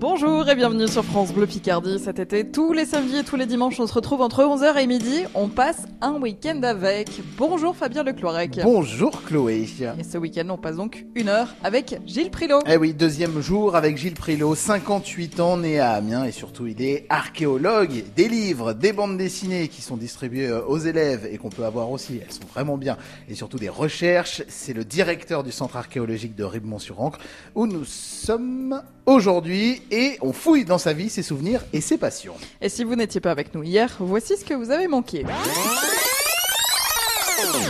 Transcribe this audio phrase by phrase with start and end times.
[0.00, 1.98] Bonjour et bienvenue sur France Bleu Picardie.
[1.98, 4.86] Cet été, tous les samedis et tous les dimanches, on se retrouve entre 11h et
[4.86, 5.24] midi.
[5.34, 7.08] On passe un week-end avec.
[7.36, 8.60] Bonjour Fabien Lecloirec.
[8.62, 9.66] Bonjour Chloé.
[9.98, 12.60] Et ce week-end, on passe donc une heure avec Gilles Prilot.
[12.68, 16.80] Eh oui, deuxième jour avec Gilles Prilot, 58 ans, né à Amiens et surtout il
[16.80, 18.04] est archéologue.
[18.14, 21.90] Des livres, des bandes dessinées qui sont distribuées euh, aux élèves et qu'on peut avoir
[21.90, 22.98] aussi, elles sont vraiment bien.
[23.28, 24.44] Et surtout des recherches.
[24.46, 27.18] C'est le directeur du centre archéologique de Ribemont-sur-Ancre
[27.56, 32.34] où nous sommes aujourd'hui et on fouille dans sa vie, ses souvenirs et ses passions.
[32.60, 35.24] Et si vous n'étiez pas avec nous hier, voici ce que vous avez manqué.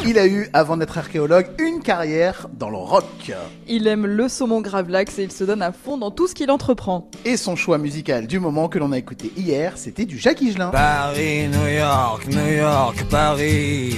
[0.04, 3.32] Il a eu, avant d'être archéologue, une carrière dans le rock.
[3.68, 6.50] Il aime le saumon gravlax et il se donne à fond dans tout ce qu'il
[6.50, 7.08] entreprend.
[7.24, 10.70] Et son choix musical du moment que l'on a écouté hier, c'était du Jacques Higelin.
[10.70, 13.94] Paris, New York, New York, Paris.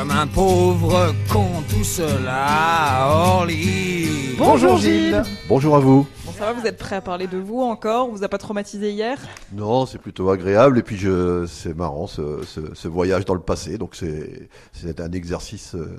[0.00, 4.34] Comme un pauvre con tout seul à Orly.
[4.38, 5.22] Bonjour Gilles.
[5.46, 6.06] Bonjour à vous.
[6.24, 8.08] Bon, ça va, vous êtes prêt à parler de vous encore?
[8.08, 9.18] On vous a pas traumatisé hier?
[9.52, 13.40] Non, c'est plutôt agréable et puis je, c'est marrant ce, ce, ce voyage dans le
[13.42, 13.76] passé.
[13.76, 15.74] Donc c'est, c'est un exercice.
[15.74, 15.98] euh,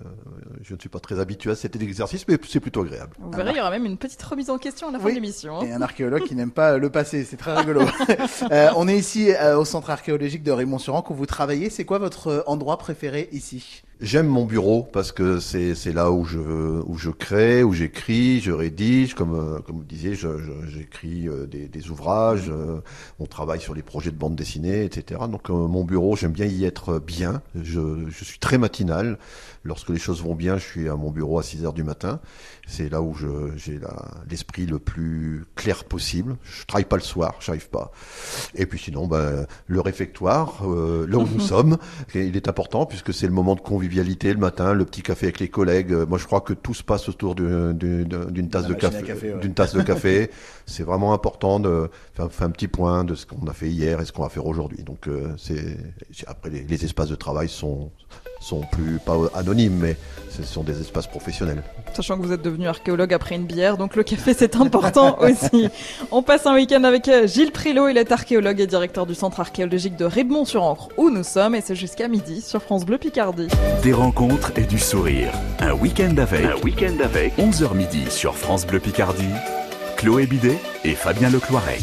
[0.63, 3.11] je ne suis pas très habitué à cet exercice, mais c'est plutôt agréable.
[3.19, 5.11] Vous verrez, il y aura même une petite remise en question à la fin Oui.
[5.11, 5.59] de l'émission.
[5.59, 5.65] hein.
[5.67, 7.81] Et un archéologue qui n'aime pas le passé, c'est très rigolo.
[8.51, 11.69] Euh, on est ici euh, au centre archéologique de Raymond-sur-Ancre où vous travaillez.
[11.69, 13.83] C'est quoi votre euh, endroit préféré ici?
[14.03, 18.39] J'aime mon bureau parce que c'est, c'est là où je, où je crée, où j'écris,
[18.41, 19.13] je rédige.
[19.13, 22.49] Comme, euh, comme vous disiez, je, je- j'écris euh, des, des ouvrages.
[22.49, 22.79] euh,
[23.19, 25.21] on travaille sur les projets de bande dessinée, etc.
[25.29, 27.43] Donc mon bureau, j'aime bien y être bien.
[27.53, 29.19] Je, je suis très matinal.
[29.63, 32.19] Lorsque les choses vont bien, je suis à mon bureau à 6 heures du matin.
[32.65, 36.37] C'est là où je, j'ai la- l'esprit le plus clair possible.
[36.41, 37.91] Je travaille pas le soir, j'arrive pas.
[38.55, 41.77] Et puis sinon, ben, le réfectoire, euh, là où nous sommes,
[42.15, 45.39] il est important puisque c'est le moment de convivialité le matin, le petit café avec
[45.39, 45.91] les collègues.
[45.93, 48.73] Euh, Moi, je crois que tout se passe autour du- du- de- d'une tasse de
[48.73, 49.03] café.
[49.03, 49.39] café, ouais.
[49.39, 50.29] D'une tasse de café.
[50.65, 53.99] c'est vraiment important de faire, faire un petit point de ce qu'on a fait hier
[54.01, 54.83] et ce qu'on va faire aujourd'hui.
[54.83, 55.77] Donc, euh, c'est
[56.11, 57.91] c'est- après les, les espaces de travail sont
[58.41, 59.95] sont plus pas anonymes, mais
[60.29, 61.63] ce sont des espaces professionnels.
[61.93, 65.69] Sachant que vous êtes devenu archéologue après une bière, donc le café c'est important aussi.
[66.11, 69.39] On passe un week-end avec euh, Gilles Prilot, il est archéologue et directeur du centre
[69.39, 73.47] archéologique de Ribemont-sur-Ancre où nous sommes et c'est jusqu'à midi sur France Bleu Picardie.
[73.83, 75.31] Des rencontres et du sourire.
[75.59, 76.45] Un week-end avec.
[76.45, 77.37] Un week-end avec.
[77.37, 79.29] 11h midi sur France Bleu Picardie.
[79.97, 81.81] Chloé Bidet et Fabien Lecloirec.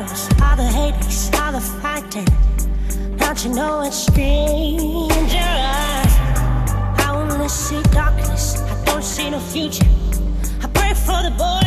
[0.00, 0.42] Escape.
[0.42, 2.26] All the haters, all the fighting.
[3.16, 5.34] Don't you know it's dangerous?
[6.98, 8.62] I only see darkness.
[8.62, 9.86] I don't see no future.
[10.62, 11.64] I pray for the boy,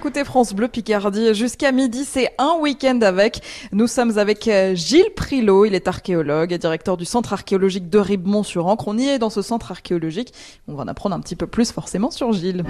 [0.00, 3.42] écoutez France Bleu Picardie jusqu'à midi, c'est un week-end avec.
[3.70, 7.98] Nous sommes avec euh, Gilles Prilot, il est archéologue et directeur du centre archéologique de
[7.98, 8.88] Ribemont-sur-Ancre.
[8.88, 10.32] On y est dans ce centre archéologique.
[10.68, 12.64] On va en apprendre un petit peu plus forcément sur Gilles.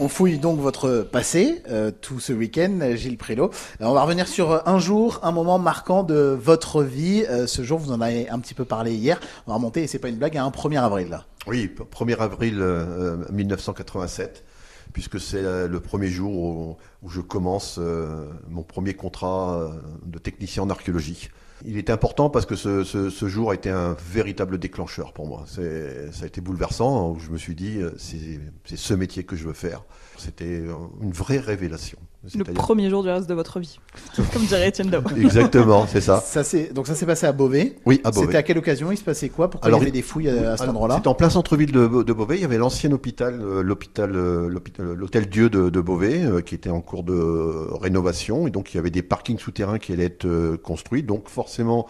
[0.00, 3.50] On fouille donc votre passé euh, tout ce week-end, Gilles Prilot.
[3.80, 7.24] Euh, on va revenir sur un jour, un moment marquant de votre vie.
[7.30, 9.18] Euh, ce jour, vous en avez un petit peu parlé hier.
[9.46, 11.08] On va remonter, et c'est pas une blague, à un 1er avril.
[11.08, 11.24] Là.
[11.46, 14.44] Oui, 1er avril euh, 1987,
[14.92, 19.68] puisque c'est euh, le premier jour où, je commence euh, mon premier contrat euh,
[20.06, 21.28] de technicien en archéologie.
[21.64, 25.44] Il était important parce que ce, jour a été un véritable déclencheur pour moi.
[25.46, 29.54] Ça a été bouleversant, où je me suis dit, c'est ce métier que je veux
[29.54, 29.84] faire.
[30.18, 30.62] C'était
[31.00, 31.98] une vraie révélation.
[32.34, 33.78] Le premier jour du reste de votre vie.
[34.32, 35.02] Comme dirait Étienne Dao.
[35.16, 36.20] Exactement, c'est ça.
[36.20, 37.76] Ça, c'est donc ça s'est passé à Beauvais.
[37.84, 38.26] Oui, à Beauvais.
[38.26, 38.90] C'était à quelle occasion?
[38.90, 39.50] Il se passait quoi?
[39.50, 40.96] Pourquoi Alors, il y avait des fouilles à, à cet endroit-là?
[40.96, 42.36] C'était en plein centre-ville de, de Beauvais.
[42.36, 46.40] Il y avait l'ancien hôpital, euh, l'hôpital, euh, l'hôpital- l'hôtel Dieu de, de Beauvais, euh,
[46.40, 48.46] qui était en cours de euh, rénovation.
[48.46, 51.02] Et donc, il y avait des parkings souterrains qui allaient être euh, construits.
[51.02, 51.86] Donc, forcément,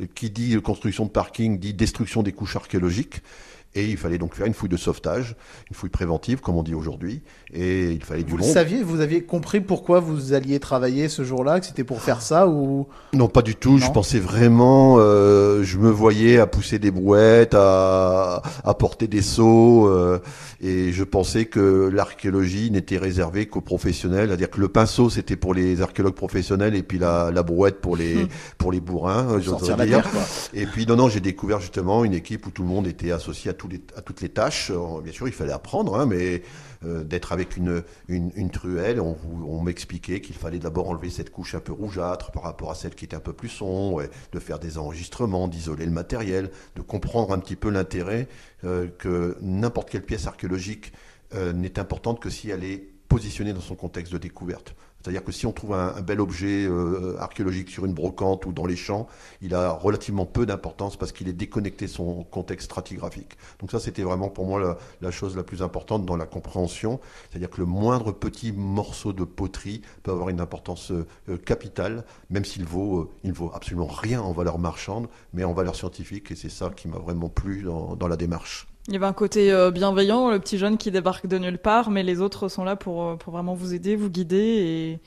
[0.00, 3.20] euh, qui dit construction de parking dit destruction des couches archéologiques.
[3.74, 5.34] Et il fallait donc faire une fouille de sauvetage,
[5.70, 7.22] une fouille préventive, comme on dit aujourd'hui.
[7.54, 8.52] Et il fallait du Vous le monde.
[8.52, 12.48] saviez Vous aviez compris pourquoi vous alliez travailler ce jour-là Que c'était pour faire ça
[12.48, 13.78] ou Non, pas du tout.
[13.78, 19.22] Je pensais vraiment, euh, je me voyais à pousser des brouettes, à, à porter des
[19.22, 20.18] seaux, euh,
[20.60, 25.54] et je pensais que l'archéologie n'était réservée qu'aux professionnels, c'est-à-dire que le pinceau c'était pour
[25.54, 28.26] les archéologues professionnels et puis la, la brouette pour les
[28.58, 30.02] pour les bourrins, la dire.
[30.02, 30.10] terre.
[30.54, 33.50] Et puis non, non, j'ai découvert justement une équipe où tout le monde était associé
[33.50, 33.54] à,
[33.96, 34.70] à toutes les tâches.
[34.70, 36.42] Euh, Bien sûr, il fallait apprendre, hein, mais
[36.84, 37.82] euh, d'être avec une,
[38.52, 42.74] truelle, on, m'expliquait qu'il fallait d'abord enlever cette couche un peu rougeâtre par rapport à
[42.74, 46.82] celle qui était un peu plus sombre, de faire des enregistrements, d'isoler le matériel, de
[46.82, 48.28] comprendre un petit peu l'intérêt
[48.64, 50.92] euh, que n'importe quelle pièce archéologique
[51.54, 54.74] n'est importante que si elle est positionnée dans son contexte de découverte.
[55.02, 58.66] C'est-à-dire que si on trouve un, bel objet euh, archéologique sur une brocante ou dans
[58.66, 59.08] les champs,
[59.40, 63.36] il a relativement peu d'importance parce qu'il est déconnecté de son contexte stratigraphique.
[63.60, 67.00] Donc ça, c'était vraiment pour moi la, la chose la plus importante dans la compréhension.
[67.30, 72.04] C'est-à-dire que le moindre petit morceau de poterie peut avoir une importance euh, euh, capitale,
[72.30, 75.74] même s'il vaut, euh, il ne vaut absolument rien en valeur marchande, mais en valeur
[75.74, 76.30] scientifique.
[76.30, 78.71] Et c'est ça qui m'a vraiment plu dans, dans la démarche.
[78.88, 81.90] Il y avait un côté euh, bienveillant, le petit jeune qui débarque de nulle part,
[81.90, 85.00] mais les autres sont là pour, euh, pour vraiment vous aider, vous guider et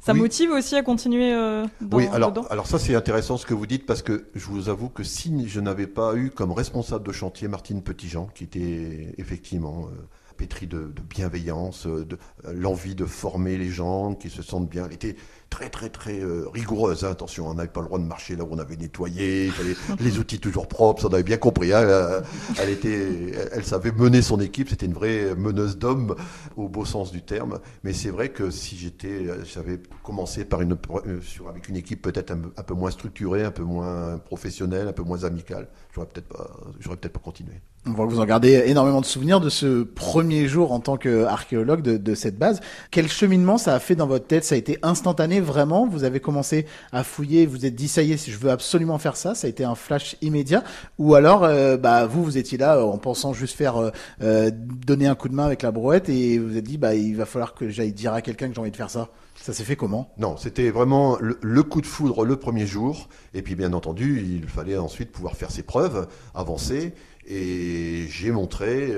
[0.00, 0.18] ça Oui.
[0.18, 2.46] motive aussi à continuer euh, dans, oui, alors, dedans.
[2.50, 5.48] alors ça c'est intéressant ce que vous dites parce que je vous avoue que si
[5.48, 9.96] je n'avais pas eu comme responsable de chantier Martine Petitjean, qui était effectivement euh,
[10.36, 12.18] pétrie de, de bienveillance, de
[12.52, 15.14] l'envie de former les gens, qui se sentent bien, elle était
[15.52, 17.04] très très très euh, rigoureuse.
[17.04, 19.76] hein, attention, on n'avait pas le droit de marcher là où on avait nettoyé, fallait
[20.00, 21.74] les outils toujours propres, ça on avait bien compris.
[21.74, 22.20] hein, euh,
[22.58, 26.16] elle était, elle, elle savait mener son équipe, c'était une vraie meneuse d'hommes
[26.56, 27.60] au beau sens du terme.
[27.84, 30.76] Mais c'est vrai que si j'étais, euh, j'avais commencé par une
[31.20, 34.92] sur avec une équipe peut-être un, un peu moins structurée, un peu moins professionnelle, un
[34.94, 37.52] peu moins amicale, j'aurais peut-être pas, j'aurais peut-être pas continué.
[37.84, 40.96] On voit que vous en gardez énormément de souvenirs de ce premier jour en tant
[40.96, 42.60] qu'archéologue de, de cette base.
[42.92, 44.44] Quel cheminement ça a fait dans votre tête?
[44.44, 48.12] Ça a été instantané vraiment Vous avez commencé à fouiller, vous êtes dit ça y
[48.12, 49.34] est, je veux absolument faire ça.
[49.34, 50.64] Ça a été un flash immédiat
[50.98, 55.06] Ou alors, euh, bah vous, vous étiez là euh, en pensant juste faire euh, donner
[55.06, 57.26] un coup de main avec la brouette et vous vous êtes dit bah il va
[57.26, 59.08] falloir que j'aille dire à quelqu'un que j'ai envie de faire ça.
[59.36, 60.12] Ça s'est fait comment?
[60.18, 63.08] Non, c'était vraiment le, coup de foudre le premier jour.
[63.34, 66.94] Et puis, bien entendu, il fallait ensuite pouvoir faire ses preuves, avancer.
[67.26, 68.94] Et j'ai montré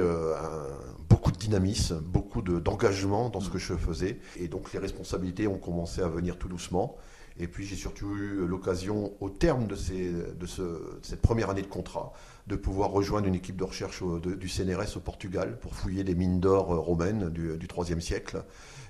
[1.15, 4.19] beaucoup de dynamisme, beaucoup de- d'engagement dans ce que je faisais.
[4.37, 6.97] Et donc, les responsabilités ont commencé à venir tout doucement.
[7.39, 12.13] Et puis, j'ai surtout eu l'occasion, au terme de cette première année de contrat,
[12.47, 16.41] de pouvoir rejoindre une équipe de recherche du CNRS au Portugal pour fouiller des mines
[16.41, 18.45] d'or euh, romaines du, 3e siècle.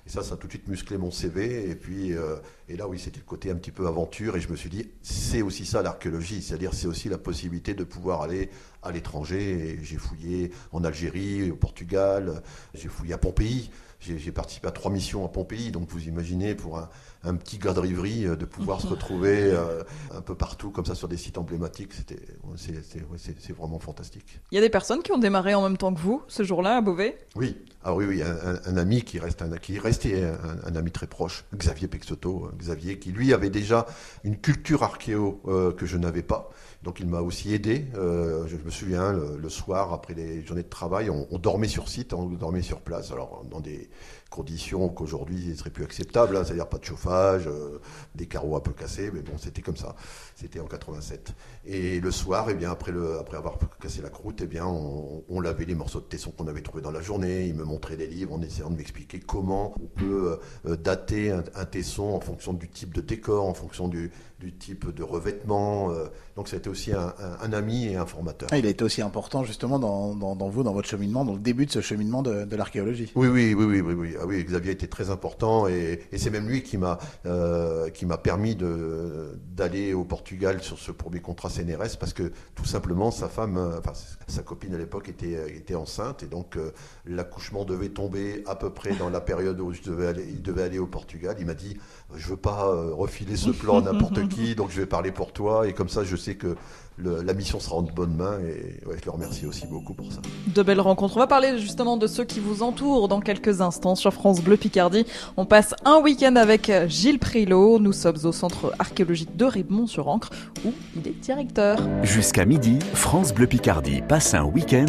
[0.05, 1.69] Et ça, ça a tout de suite musclé mon CV.
[1.69, 2.35] Et puis, euh,
[2.67, 4.35] et là, oui, c'était le côté un petit peu aventure.
[4.35, 6.41] Et je me suis dit, c'est aussi ça l'archéologie.
[6.41, 8.49] C'est-à-dire, c'est aussi la possibilité de pouvoir aller
[8.83, 9.79] à l'étranger.
[9.81, 12.43] J'ai fouillé en Algérie, au Portugal.
[12.73, 13.71] J'ai fouillé à Pompéi.
[13.99, 15.71] J'ai participé à trois missions à Pompéi.
[15.71, 16.89] Donc, vous imaginez, pour un,
[17.23, 19.83] un petit gars de Rivry, euh, de pouvoir se retrouver euh,
[20.13, 24.39] un peu partout, comme ça, sur des sites emblématiques, c'est- vraiment fantastique.
[24.51, 26.77] Il y a des personnes qui ont démarré en même temps que vous ce jour-là
[26.77, 27.17] à Beauvais?
[27.35, 31.07] Oui, ah oui, oui, un, ami qui reste un, qui est resté un, ami très
[31.07, 33.85] proche, Xavier Pexoto, euh, Xavier qui lui avait déjà
[34.23, 36.49] une culture archéo euh, que je n'avais pas.
[36.85, 37.87] Donc il m'a aussi aidé.
[37.95, 41.89] Euh, je me souviens, le, soir, après les journées de travail, on, on dormait sur
[41.89, 43.11] site, on dormait sur place.
[43.11, 43.89] Alors dans des
[44.29, 47.79] conditions qu'aujourd'hui ne seraient plus acceptables, hein, c'est-à-dire pas de chauffage, euh,
[48.15, 49.95] des carreaux un peu cassés, mais bon, c'était comme ça.
[50.35, 51.33] C'était en 87.
[51.65, 55.23] Et le soir, eh bien, après, le, après avoir cassé la croûte, eh bien, on,
[55.29, 57.45] on lavait les morceaux de tesson qu'on avait trouvés dans la journée.
[57.47, 61.43] Il me montrait des livres en essayant de m'expliquer comment on peut euh, dater un,
[61.55, 65.91] un tesson en fonction du type de décor, en fonction du, du type de revêtement.
[65.91, 66.07] euh.
[66.35, 68.49] donc c'était aussi un, un- un ami et un formateur.
[68.51, 71.33] Ah, il a été aussi important justement dans, dans, dans vous, dans votre cheminement, dans
[71.33, 73.11] le début de ce cheminement de, de l'archéologie.
[73.15, 74.14] Oui, oui, oui, oui, oui, oui.
[74.21, 77.89] Ah oui, Xavier était très important et, c'est même lui qui m'a euh,
[78.23, 83.57] permis d'aller au Portugal sur ce premier contrat CNRS parce que tout simplement sa femme,
[83.57, 83.93] euh, enfin
[84.27, 86.57] sa copine à l'époque était euh, enceinte et donc
[87.05, 91.35] l'accouchement devait tomber à peu près dans la période où il devait aller au Portugal.
[91.39, 91.77] Il m'a dit,
[92.17, 95.31] je veux pas euh, refiler ce plan à n'importe qui, donc je vais parler pour
[95.31, 96.55] toi et comme ça je sais que
[96.97, 99.93] le- la mission sera en de bonnes mains et ouais, je le remercie aussi beaucoup
[99.93, 100.19] pour ça.
[100.53, 101.17] De belles rencontres.
[101.17, 104.55] On va parler justement de ceux qui vous entourent dans quelques instants sur France Bleu
[104.55, 105.05] Picardie.
[105.35, 107.79] On passe un week-end avec Gilles Prilot.
[107.79, 110.29] Nous sommes au centre archéologique de Ribemont-sur-Ancre
[110.65, 111.79] où il est directeur.
[112.03, 114.85] Jusqu'à midi, France Bleu Picardie passe un week-end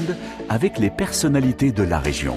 [0.49, 2.37] avec les personnalités de la région.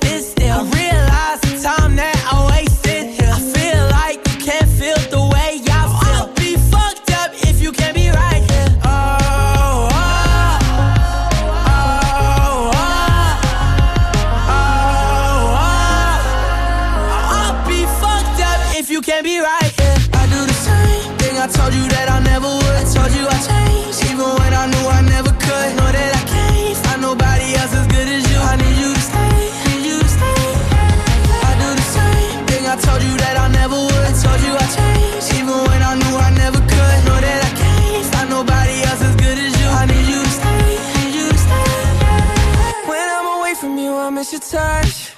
[44.51, 45.15] touch.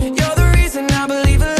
[0.00, 1.59] You're the reason I believe in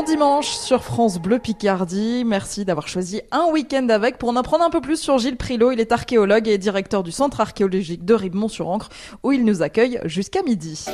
[0.00, 2.24] Bon dimanche sur France Bleu Picardie.
[2.24, 5.72] Merci d'avoir choisi un week-end avec pour en apprendre un peu plus sur Gilles Prilot.
[5.72, 8.88] Il est archéologue et directeur du centre archéologique de Ribemont-sur-Ancre
[9.22, 10.86] où il nous accueille jusqu'à midi.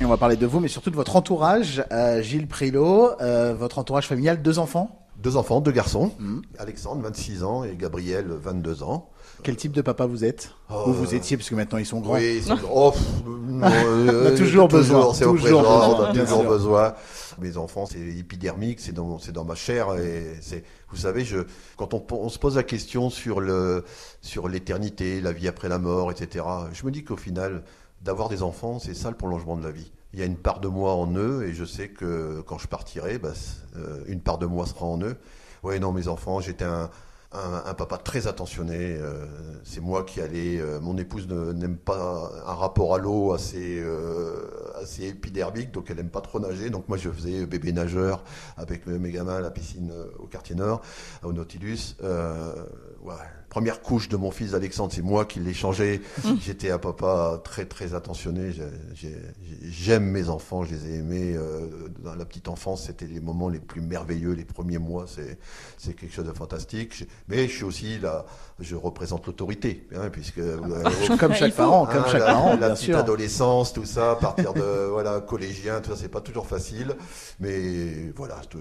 [0.00, 3.54] Et on va parler de vous, mais surtout de votre entourage, euh, Gilles Prilot, euh,
[3.54, 5.06] votre entourage familial, deux enfants?
[5.22, 6.10] Deux enfants, deux garçons.
[6.18, 6.42] Mhm.
[6.58, 9.08] Alexandre, 26 ans, et Gabriel, 22 ans.
[9.42, 12.00] Quel type de papa vous êtes Oh, Ou vous étiez, parce que maintenant ils sont
[12.00, 12.14] grands.
[12.14, 12.92] Oui, ils sont- oh,
[13.26, 16.94] non, euh, toujours besoin, C'est toujours présent, besoin, on a bien toujours besoin.
[17.38, 19.94] Mes enfants, c'est épidermique, c'est dans, ma chair.
[19.94, 21.38] Et c'est, vous savez, je,
[21.76, 23.84] quand on, on se pose la question sur le,
[24.22, 27.62] sur l'éternité, la vie après la mort, etc., je me dis qu'au final,
[28.02, 29.92] d'avoir des enfants, c'est ça le prolongement de la vie.
[30.14, 32.66] Il y a une part de moi en eux, et je sais que quand je
[32.66, 33.32] partirai, bah,
[33.76, 35.16] euh, une part de moi sera en eux.
[35.62, 36.90] Oui, non, mes enfants, j'étais un,
[37.32, 38.96] un, papa très attentionné.
[38.98, 39.26] euh,
[39.64, 40.58] c'est moi qui allais.
[40.58, 45.98] euh, mon épouse n'aime pas un rapport à l'eau assez, euh, assez épidermique, donc elle
[45.98, 46.70] aime pas trop nager.
[46.70, 48.24] Donc moi je faisais bébé nageur
[48.56, 50.80] avec mes gamins à la piscine au quartier nord,
[51.22, 51.96] au Nautilus.
[53.04, 53.14] Euh, ouais.
[53.48, 56.02] Première couche de mon fils Alexandre, c'est moi qui l'ai changé.
[56.42, 58.52] J'étais un papa très très attentionné.
[58.52, 58.64] J'ai-
[58.94, 59.16] j'ai-
[59.62, 61.34] J'aime mes enfants, je les ai aimés.
[61.34, 65.38] euh, dans la petite enfance, c'était les moments les plus merveilleux, les premiers mois, c'est
[65.78, 67.08] c'est quelque chose de fantastique.
[67.28, 68.26] Mais je suis aussi là,
[68.60, 70.58] je représente l'autorité, hein, puisque euh,
[71.18, 71.56] Comme chaque faut.
[71.62, 72.98] parent, comme Hein, chaque la, parent, la bien petite sûr.
[72.98, 76.94] adolescence, tout ça, à partir de voilà collégien, tout ça, c'est pas toujours facile,
[77.40, 78.60] mais voilà, de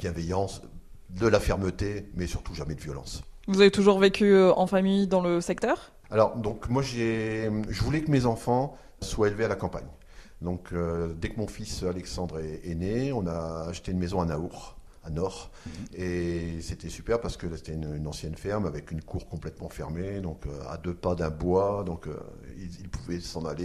[0.00, 0.62] bienveillance,
[1.10, 3.22] de la fermeté, mais surtout jamais de violence.
[3.48, 5.92] Vous avez toujours vécu euh, en famille dans le secteur?
[6.10, 9.86] Alors donc moi j'ai, je voulais que mes enfants soient élevés à la campagne.
[10.42, 14.20] Donc euh, dès que mon fils Alexandre est, est né, on a acheté une maison
[14.20, 15.50] à Naour, à Nord,
[15.94, 20.20] et c'était super parce que c'était une, une ancienne ferme avec une cour complètement fermée,
[20.20, 22.16] donc euh, à deux pas d'un bois, donc euh,
[22.58, 23.64] ils, ils pouvaient s'en aller,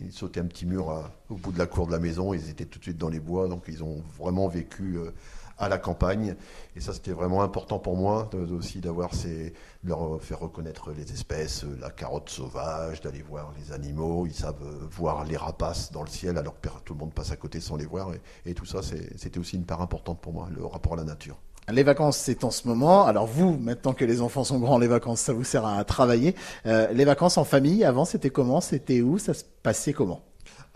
[0.00, 2.32] ils, ils sautaient un petit mur à- au bout de la cour de la maison,
[2.32, 5.10] ils étaient tout de suite dans les bois, donc ils ont vraiment vécu euh,
[5.58, 6.36] à la campagne,
[6.74, 9.52] et ça c'était vraiment important pour moi aussi d'avoir ces,
[9.84, 14.26] de leur faire reconnaître les espèces, la carotte sauvage, d'aller voir les animaux.
[14.26, 17.32] Ils savent euh, voir les rapaces dans le ciel alors que tout le monde passe
[17.32, 18.10] à côté sans les voir.
[18.44, 21.36] Et, tout ça, c'était aussi une part importante pour moi, le rapport à la nature.
[21.68, 23.04] Les vacances, c'est en ce moment.
[23.06, 26.34] Alors vous, maintenant que les enfants sont grands, les vacances, ça vous sert à travailler.
[26.64, 28.60] Euh, les vacances en famille, avant, c'était comment?
[28.60, 29.18] C'était où?
[29.18, 30.22] Ça se passait comment?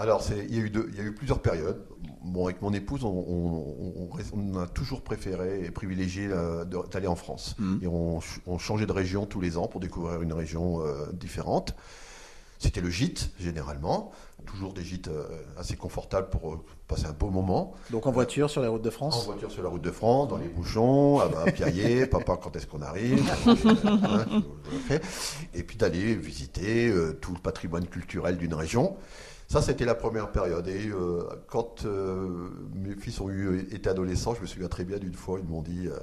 [0.00, 1.84] Alors, il y, a eu deux- il y a eu plusieurs périodes.
[2.24, 7.06] Bon, avec mon épouse, on, on- on- on a toujours préféré et privilégié euh, d'aller
[7.06, 7.54] en France.
[7.82, 11.12] Et on, ch- on changeait de région tous les ans pour découvrir une région euh,
[11.12, 11.74] différente.
[12.58, 14.10] C'était le gîte, généralement.
[14.46, 15.26] Toujours des gîtes euh,
[15.58, 17.72] assez confortables pour euh, passer un beau moment.
[17.90, 20.28] Donc en voiture sur les routes de En France voiture sur la route de France,
[20.28, 23.22] dans les bouchons, à à piailler, papa, quand est-ce qu'on arrive?
[23.46, 24.42] Hein.
[25.54, 26.90] Et puis d'aller visiter
[27.20, 28.96] tout le patrimoine culturel d'une région.
[29.50, 30.68] Ça, c'était la première période.
[30.68, 34.98] Et euh, quand euh, mes fils ont eu, été adolescents, je me souviens très bien
[34.98, 35.98] d'une fois, ils m'ont dit euh,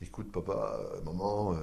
[0.00, 1.56] Écoute, papa, euh, maman, euh,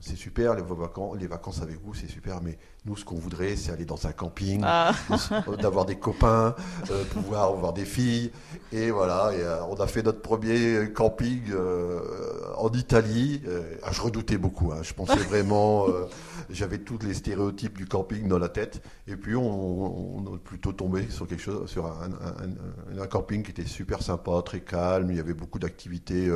[0.00, 3.54] c'est super les vacances, les vacances avec vous, c'est super, mais nous, ce qu'on voudrait,
[3.54, 4.92] c'est aller dans un camping, Ah.
[5.48, 6.56] euh, d'avoir des copains,
[6.90, 8.32] euh, pouvoir voir des filles.
[8.72, 12.00] Et voilà, et, euh, on a fait notre premier camping euh,
[12.56, 13.40] en Italie.
[13.84, 15.86] Ah, je redoutais beaucoup, hein, je pensais vraiment,
[16.50, 18.82] j'avais tous les stéréotypes du camping dans la tête.
[19.06, 23.06] Et puis on, on est plutôt tombé sur quelque chose, sur un, un- un- un
[23.06, 25.12] camping qui était super sympa, très calme.
[25.12, 26.28] Il y avait beaucoup d'activités.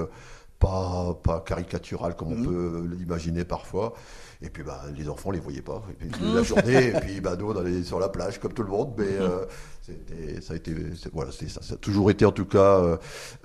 [0.64, 3.94] Euh, pas, pas caricaturales comme on peut l'imaginer parfois.
[4.42, 5.82] Et puis bah, les enfants les voyaient pas.
[6.00, 8.62] Et puis la journée, et puis bah, nous on allait sur la plage comme tout
[8.62, 8.94] le monde.
[8.96, 9.44] Mais euh,
[9.82, 10.74] c'était, ça a été,
[11.12, 11.60] voilà, ça.
[11.60, 12.96] Ça a toujours été en tout cas euh,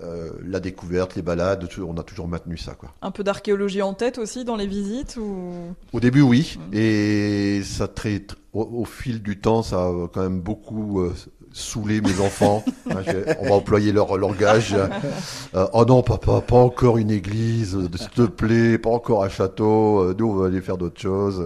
[0.01, 1.67] euh, la découverte, les balades.
[1.86, 2.93] On a toujours maintenu ça quoi.
[3.01, 5.51] Un peu d'archéologie en tête aussi dans les visites ou?
[5.91, 6.58] Au début, oui.
[6.71, 11.06] Et ça traite, au, au fil du temps, ça a quand même beaucoup
[11.56, 12.63] saoulé mes enfants.
[12.88, 13.02] Hein,
[13.39, 14.76] on va employer leur langage.
[15.56, 19.30] Euh, oh non, papa, pas encore une église, euh, s'il te plaît, pas encore un
[19.30, 20.00] château.
[20.02, 21.44] euh, nous, on va aller faire d'autres choses.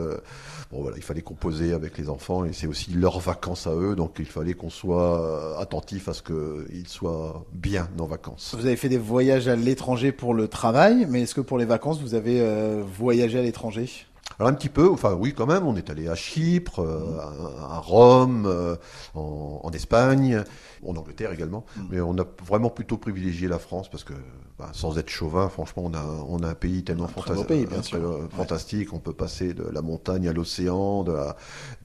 [0.71, 3.95] Bon, voilà, il fallait composer avec les enfants et c'est aussi leurs vacances à eux.
[3.95, 8.53] Donc, il fallait qu'on soit attentif à ce qu'ils soient bien en vacances.
[8.55, 11.65] Vous avez fait des voyages à l'étranger pour le travail, mais est-ce que pour les
[11.65, 14.05] vacances, vous avez euh, voyagé à l'étranger?
[14.37, 17.75] Alors un petit peu, enfin oui quand même, on est allé à Chypre, euh, à,
[17.75, 18.75] à Rome, euh,
[19.15, 20.43] en, en Espagne,
[20.85, 24.13] en Angleterre également, mais on a vraiment plutôt privilégié la France parce que
[24.57, 27.47] bah, sans être chauvin, franchement, on a, on a un pays tellement très beau fanta-
[27.47, 27.97] pays, bien euh, sûr.
[27.97, 28.27] euh, Ouais.
[28.37, 31.35] fantastique, on peut passer de la montagne à l'océan, de, la-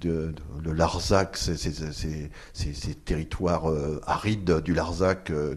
[0.00, 0.32] de,
[0.70, 3.64] Larzac, ces- ces- ces territoires
[4.06, 5.30] arides du Larzac.
[5.32, 5.56] de-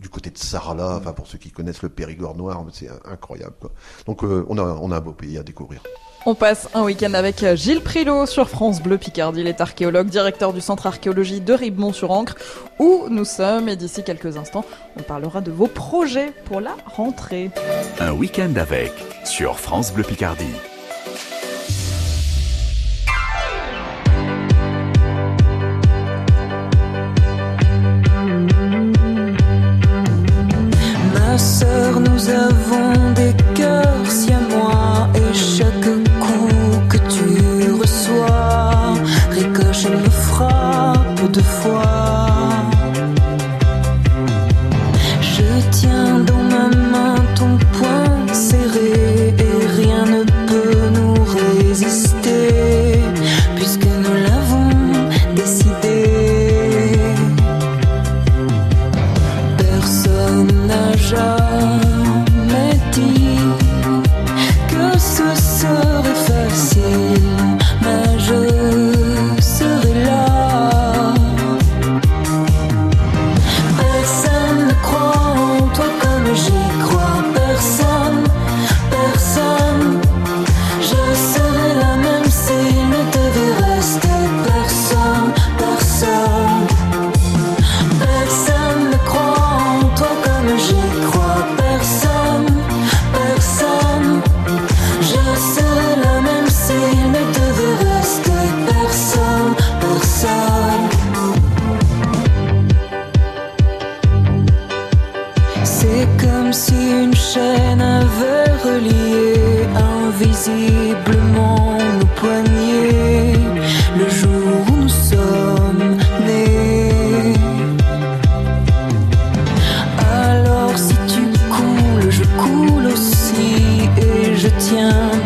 [0.00, 3.52] du côté de Sarlat, enfin pour ceux qui connaissent le Périgord noir, c'est incroyable.
[3.60, 3.70] Quoi.
[4.06, 5.82] Donc euh, on, a, on a un beau pays à découvrir.
[6.26, 9.40] On passe un week-end avec euh, Gilles Prilot sur France Bleu Picardie.
[9.40, 12.36] Il est archéologue, directeur du centre archéologie de Ribemont-sur-Ancre,
[12.78, 13.70] où nous sommes.
[13.70, 14.64] Et d'ici quelques instants,
[14.98, 17.50] on parlera de vos projets pour la rentrée.
[18.00, 18.92] Un week-end avec
[19.24, 20.44] sur France Bleu Picardie.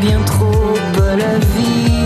[0.01, 2.04] Bien trop à la vie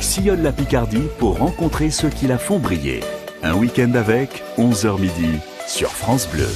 [0.00, 3.00] Sillonnent la Picardie pour rencontrer ceux qui la font briller.
[3.42, 6.46] Un week-end avec, 11h midi, sur France Bleu.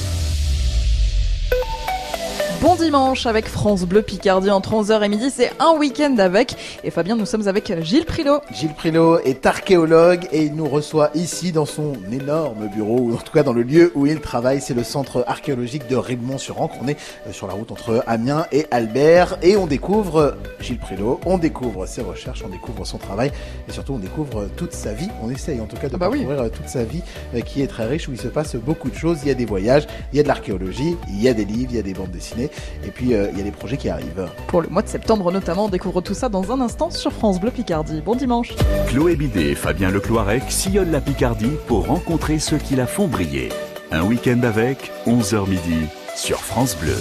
[2.61, 6.57] Bon dimanche avec France Bleu Picardie entre 11h et midi, c'est un week-end avec.
[6.87, 8.39] Et Fabien, nous sommes avec Gilles Prilot.
[8.53, 13.17] Gilles Prilot est archéologue et il nous reçoit ici dans son énorme bureau, ou en
[13.17, 14.61] tout cas dans le lieu où il travaille.
[14.61, 16.77] C'est le centre archéologique de Ribemont-sur-Ancre.
[16.81, 16.97] On est
[17.27, 21.87] euh, sur la route entre Amiens et Albert et on découvre Gilles Prilot, on découvre
[21.87, 23.33] ses recherches, on découvre son travail
[23.69, 25.09] et surtout on découvre toute sa vie.
[25.25, 26.19] On essaye en tout cas de Ah bah oui.
[26.19, 27.03] parcourir euh, toute sa vie
[27.35, 29.19] euh, qui est très riche où il se passe beaucoup de choses.
[29.25, 31.71] Il y a des voyages, il y a de l'archéologie, il y a des livres,
[31.73, 32.49] il y a des bandes dessinées
[32.87, 34.29] et puis il y a des projets qui arrivent.
[34.47, 37.41] Pour le mois de septembre notamment, on découvre tout ça dans un instant sur France
[37.41, 38.01] Bleu Picardie.
[38.01, 38.55] Bon dimanche.
[38.89, 43.49] Chloé Bidet et Fabien Lecloirec sillonnent la Picardie pour rencontrer ceux qui la font briller.
[43.91, 46.97] Un week-end avec, 11h midi, sur France Bleu.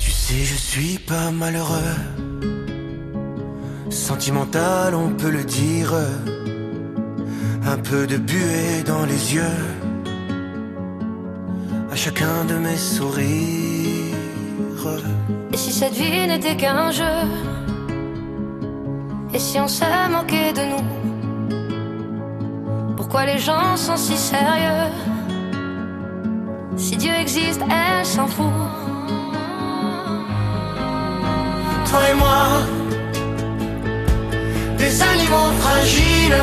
[0.00, 1.96] Tu sais, je suis pas malheureux.
[3.88, 5.94] Sentimental, on peut le dire.
[7.64, 9.42] Un peu de buée dans les yeux.
[11.90, 13.30] À chacun de mes sourires.
[15.52, 17.04] Et si cette vie n'était qu'un jeu
[19.32, 20.84] Et si on se moquait de nous
[22.96, 24.90] Pourquoi les gens sont si sérieux?
[26.76, 28.46] Si Dieu existe, elle s'en fout
[31.88, 32.46] Toi et moi,
[34.78, 36.42] des animaux fragiles.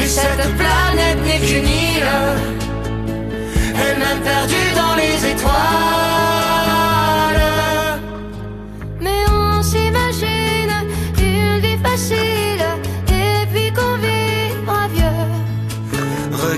[0.00, 2.12] Et cette planète n'est qu'une île.
[3.82, 6.15] Elle-même perdue dans les étoiles.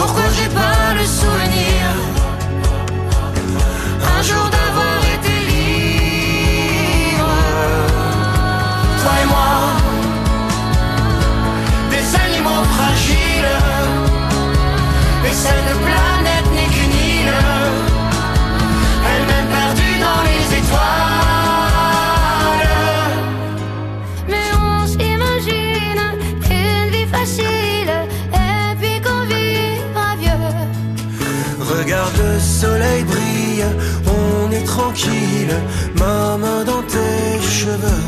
[0.00, 1.82] Pourquoi j'ai pas le souvenir
[4.16, 5.74] un jour d'avoir été libre?
[9.00, 9.54] Toi et moi,
[11.90, 13.58] des animaux fragiles,
[15.28, 16.09] et cette planète n'est
[32.60, 33.66] soleil brille,
[34.16, 35.54] on est tranquille,
[36.02, 38.06] ma main dans tes cheveux.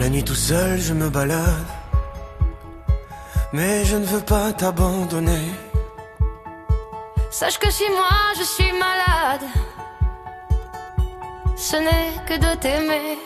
[0.00, 1.70] La nuit tout seul, je me balade,
[3.52, 5.46] mais je ne veux pas t'abandonner.
[7.30, 9.46] Sache que si moi je suis malade
[11.56, 13.18] Ce n'est que de t'aimer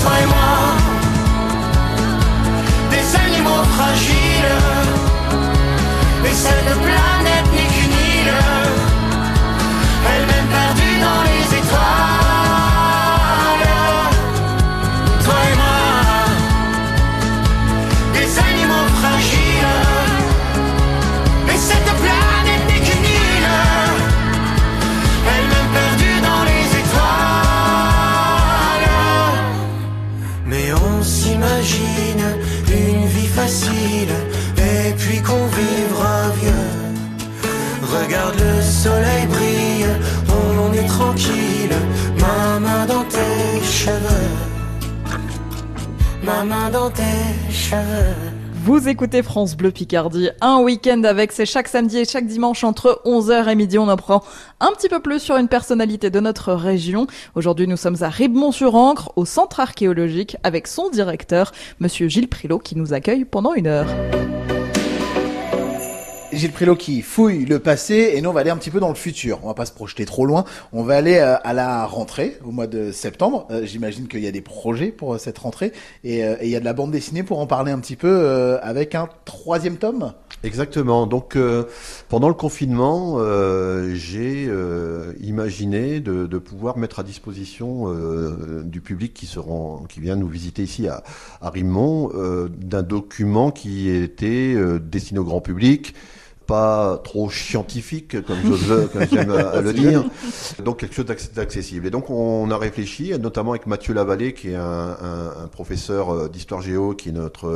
[0.00, 0.52] Toi et moi,
[2.92, 4.99] des animaux fragiles,
[6.30, 7.49] et cette planète n'est
[48.80, 53.02] Vous écoutez France Bleu Picardie, un week-end avec, c'est chaque samedi et chaque dimanche entre
[53.04, 53.76] 11h et midi.
[53.76, 54.24] On apprend
[54.58, 57.06] un petit peu plus sur une personnalité de notre région.
[57.34, 62.74] Aujourd'hui, nous sommes à Ribemont-sur-Ancre, au centre archéologique, avec son directeur, monsieur Gilles Prilot, qui
[62.74, 63.86] nous accueille pendant une heure.
[66.32, 68.88] Gilles Prilot qui fouille le passé et nous on va aller un petit peu dans
[68.88, 69.40] le futur.
[69.42, 70.44] On va pas se projeter trop loin.
[70.72, 73.48] On va aller euh, à la rentrée au mois de septembre.
[73.50, 75.72] Euh, J'imagine qu'il y a des projets pour euh, cette rentrée
[76.04, 78.94] et, il y a de la bande dessinée pour en parler un petit peu avec
[78.94, 80.12] un troisième tome.
[80.42, 81.06] Exactement.
[81.06, 81.36] Donc
[82.08, 83.18] pendant le confinement,
[83.94, 84.48] j'ai
[85.20, 87.92] imaginé de, pouvoir mettre à disposition
[88.64, 91.02] du public qui vient nous visiter ici à,
[91.42, 92.10] Rimont,
[92.48, 95.94] d'un document qui était destiné au grand public
[96.50, 99.32] pas trop scientifique comme j'ose comme j'aime
[99.62, 100.04] le dire.
[100.64, 101.86] Donc quelque chose d'acc- d'accessible.
[101.86, 106.10] Et donc on a réfléchi notamment avec Mathieu Lavallée qui est un, un- un professeur
[106.12, 107.46] euh, d'histoire géo qui est notre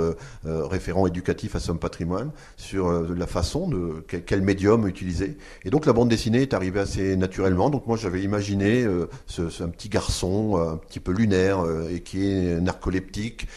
[0.47, 5.37] euh, référent éducatif à Somme Patrimoine sur euh, la façon de quel, quel médium utiliser.
[5.65, 7.71] Et donc la bande dessinée est arrivée assez naturellement.
[7.71, 12.01] Donc moi j'avais imaginé euh, ce, ce- un petit garçon un petit peu lunaire et
[12.01, 13.49] qui est narcoleptique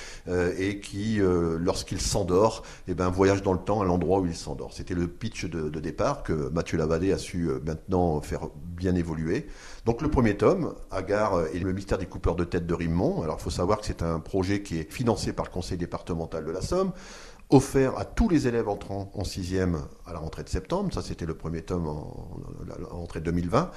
[0.59, 1.19] et qui
[1.59, 4.71] lorsqu'il s'endort eh ben voyage dans le temps à l'endroit où il s'endort.
[4.73, 9.47] C'était le de, départ que Mathieu Lavallée a su euh, maintenant faire bien évoluer
[9.85, 13.21] donc le premier tome, Agar et le mystère des coupeurs de tête de Rimont.
[13.23, 16.43] Alors il faut savoir que c'est un projet qui est financé par le conseil départemental
[16.43, 16.91] de la Somme,
[17.49, 20.93] offert à tous les élèves entrant en sixième à la rentrée de septembre.
[20.93, 22.27] Ça c'était le premier tome en,
[22.67, 23.71] la- la rentrée de 2020.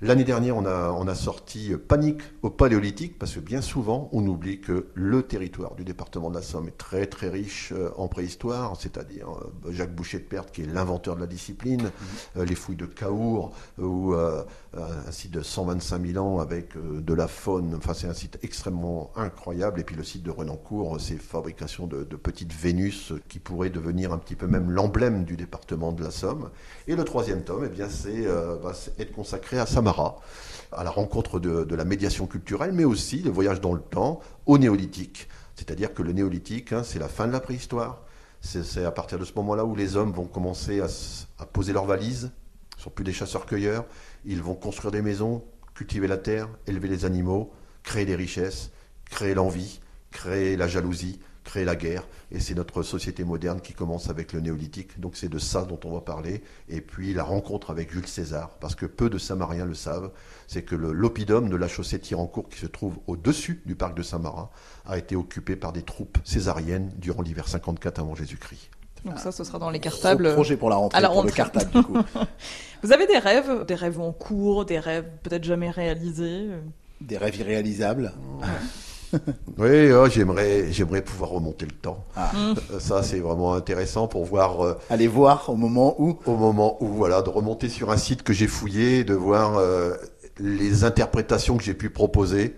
[0.00, 4.24] L'année dernière, on a, on a sorti Panique au Paléolithique, parce que bien souvent, on
[4.28, 8.06] oublie que le territoire du département de la Somme est très très riche euh, en
[8.06, 11.90] préhistoire, c'est-à-dire euh, Jacques Boucher de Perthes, qui est l'inventeur de la discipline,
[12.36, 14.44] euh, les fouilles de Caour, ou euh,
[14.76, 18.38] un site de 125 000 ans avec euh, de la faune, enfin c'est un site
[18.42, 23.38] extrêmement incroyable, et puis le site de Renancourt, c'est fabrication de, de petites Vénus qui
[23.38, 26.50] pourraient devenir un petit peu même l'emblème du département de la Somme.
[26.86, 29.66] Et le troisième tome, eh bien, c'est euh, va être consacré à
[30.72, 34.58] À la rencontre de, la médiation culturelle, mais aussi le voyage dans le temps au
[34.58, 35.28] néolithique.
[35.54, 38.02] C'est-à-dire que le néolithique, hein, c'est la fin de la préhistoire.
[38.40, 40.86] C'est à partir de ce moment-là où les hommes vont commencer à,
[41.38, 42.30] à poser leurs valises.
[42.76, 43.84] Ils ne sont plus des chasseurs-cueilleurs.
[44.24, 45.42] Ils vont construire des maisons,
[45.74, 48.70] cultiver la terre, élever les animaux, créer des richesses,
[49.10, 52.06] créer l'envie, créer la jalousie, créer la guerre.
[52.30, 55.00] Et c'est notre société moderne qui commence avec le néolithique.
[55.00, 56.42] Donc c'est de ça dont on va parler.
[56.68, 60.10] Et puis la rencontre avec Jules César, parce que peu de Samariens le savent,
[60.46, 64.02] c'est que le- l'oppidum de la chaussée Tirancourt, qui se trouve au-dessus du parc de
[64.02, 64.50] Samarin,
[64.86, 68.70] a été occupé par des troupes césariennes durant l'hiver 54 avant Jésus-Christ.
[69.04, 70.32] Donc ça, ce sera dans les cartables.
[70.34, 71.36] projet pour la rentrée, à la pour le rentrée.
[71.36, 71.98] cartable du coup.
[72.82, 76.48] Vous avez des rêves, des rêves en cours, des rêves peut-être jamais réalisés?
[77.00, 78.12] Des rêves irréalisables.
[79.58, 82.04] Oui, oh, j'aimerais, j'aimerais pouvoir remonter le temps.
[82.16, 82.30] Ah.
[82.72, 86.18] Euh, Ça, c'est vraiment intéressant pour voir euh, Allez voir au moment où.
[86.26, 89.94] au moment où, voilà, de remonter sur un site que j'ai fouillé, de voir euh,
[90.38, 92.54] les interprétations que j'ai pu proposer.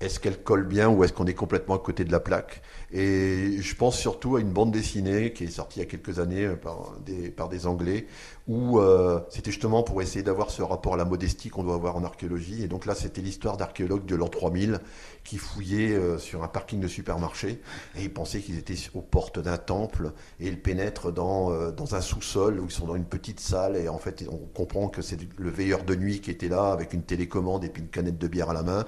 [0.00, 2.62] Est-ce qu'elles collent bien ou est-ce qu'on est complètement à côté de la plaque?
[2.92, 6.18] Et je pense surtout à une bande dessinée qui est sortie il y a quelques
[6.18, 8.06] années euh, par des, par des Anglais,
[8.48, 11.96] où euh, c'était justement pour essayer d'avoir ce rapport à la modestie qu'on doit avoir
[11.96, 12.64] en archéologie.
[12.64, 14.80] Et donc là, c'était l'histoire d'archéologues de l'an 3000
[15.24, 17.60] qui fouillaient euh, sur un parking de supermarché
[17.96, 21.94] et ils pensaient qu'ils étaient aux portes d'un temple et ils pénètrent dans, euh, dans
[21.94, 25.02] un sous-sol où ils sont dans une petite salle et en fait on comprend que
[25.02, 28.18] c'est le veilleur de nuit qui était là avec une télécommande et puis une canette
[28.18, 28.84] de bière à la main.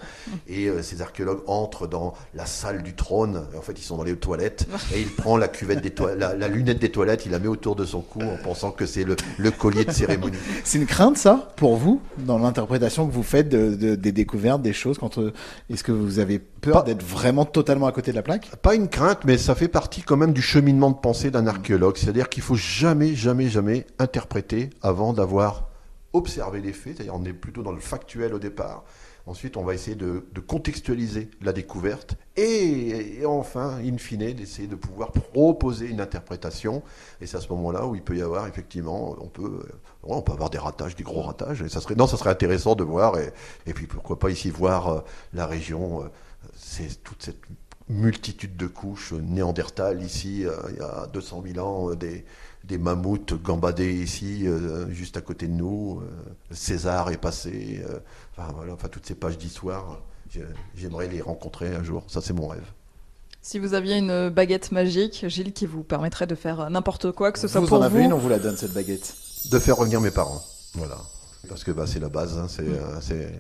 [0.47, 3.47] Et euh, ces archéologues entrent dans la salle du trône.
[3.53, 6.35] Et en fait ils sont dans les toilettes et il prend la cuvette des la,
[6.35, 9.05] la lunette des toilettes, il la met autour de son cou en pensant que c'est
[9.05, 10.37] le, le collier de cérémonie.
[10.65, 14.63] C'est une crainte, ça, pour vous, dans l'interprétation que vous faites de, de- des découvertes,
[14.63, 15.33] des choses quand, euh,
[15.71, 18.51] Est-ce que vous avez peur d'être vraiment totalement à côté de la plaque?
[18.63, 21.97] Pas une crainte, mais ça fait partie quand même du cheminement de pensée d'un archéologue.
[21.97, 25.69] C'est-à-dire qu'il faut jamais, jamais, jamais interpréter avant d'avoir
[26.13, 26.97] observé les faits.
[26.97, 28.85] C'est-à-dire on est plutôt dans le factuel au départ.
[29.27, 35.13] Ensuite, on va essayer de, contextualiser la découverte et, enfin, in fine, d'essayer de pouvoir
[35.13, 36.83] proposer une interprétation.
[37.21, 40.23] Et c'est à ce moment-là où il peut y avoir effectivement, on peut, euh, on
[40.23, 41.63] peut avoir des ratages, des gros ratages.
[41.63, 43.19] Et ça serait, non, ça serait intéressant de voir.
[43.19, 43.33] Et,
[43.67, 45.01] et puis pourquoi pas ici voir euh,
[45.33, 46.03] la région.
[46.03, 46.09] euh,
[46.57, 47.41] c'est toute cette
[47.89, 52.25] multitude de couches néandertales ici, euh, il y a 200 000 ans, euh, des,
[52.65, 56.01] des mammouths gambadés ici, euh, juste à côté de nous.
[56.01, 57.83] euh, César est passé.
[57.89, 57.99] euh,
[58.37, 60.45] enfin, voilà, enfin, toutes ces pages d'histoire, j'ai-
[60.77, 62.05] j'aimerais les rencontrer un jour.
[62.09, 62.65] Ça, c'est mon rêve.
[63.45, 67.41] Si vous aviez une baguette magique, Gilles, qui vous permettrait de faire n'importe quoi, que
[67.41, 69.15] ce soit Vous pour en avez vous, une, on vous la donne cette baguette.
[69.51, 70.41] De faire revenir mes parents.
[70.75, 70.99] Voilà.
[71.49, 73.33] Parce que bah, c'est la base, hein, c'est, euh, c'est,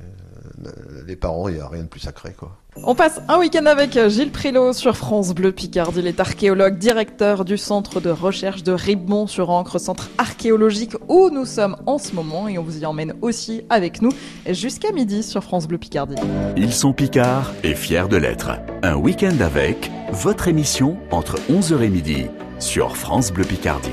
[0.64, 0.70] euh,
[1.06, 2.32] les parents, il n'y a rien de plus sacré.
[2.36, 2.56] Quoi.
[2.74, 6.00] On passe un week-end avec euh, Gilles Prilot sur France Bleu Picardie.
[6.00, 11.30] Il est archéologue, directeur du centre de recherche de Ribemont sur Ancre, centre archéologique où
[11.30, 14.10] nous sommes en ce moment et on vous y emmène aussi avec nous
[14.48, 16.16] jusqu'à midi sur France Bleu Picardie.
[16.56, 18.50] Ils sont Picards et fiers de l'être.
[18.82, 22.26] Un week-end avec votre émission entre 11h et midi
[22.58, 23.90] sur France Bleu Picardie.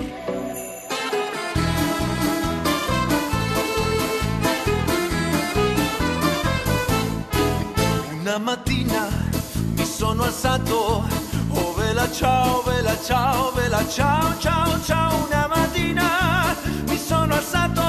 [12.12, 15.26] Ciao, vela ciao, vela ciao, ciao, ciao.
[15.26, 16.56] Una mattina
[16.88, 17.82] mi sono alzato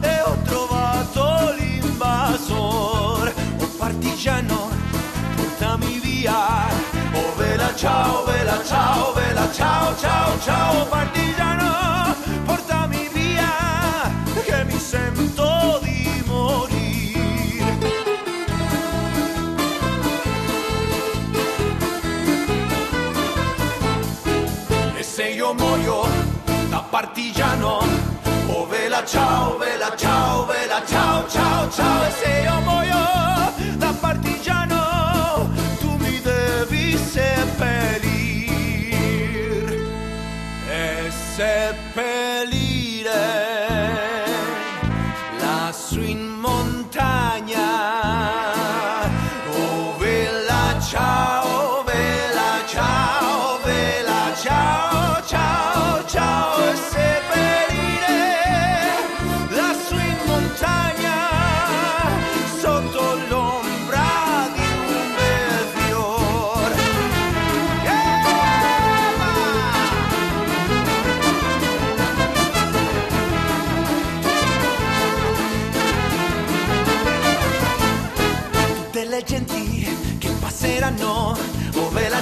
[0.00, 3.32] e ho trovato l'invasor.
[3.58, 4.70] Oh partigiano,
[5.36, 6.66] portami via.
[7.12, 10.86] Oh vela ciao, vela ciao, vela ciao, ciao, ciao.
[10.86, 14.12] Partigiano, portami via,
[14.44, 15.37] che mi sento
[27.18, 27.80] partigiano,
[28.48, 32.06] oh vela ciao, vela ciao, vela ciao, ciao, ciao.
[32.06, 33.07] E se io muoio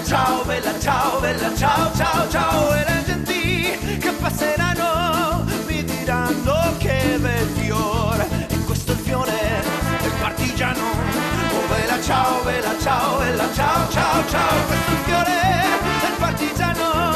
[0.06, 2.74] ciao, vela ciao, vela ciao, ciao, ciao.
[2.74, 8.46] E le genti che passeranno mi diranno che bel fiore.
[8.48, 9.62] E questo è il fiore
[10.00, 10.80] del partigiano.
[10.80, 14.66] Oh vela ciao, vela ciao, vela ciao, ciao, ciao.
[14.66, 15.32] Questo è il fiore
[16.00, 17.14] del partigiano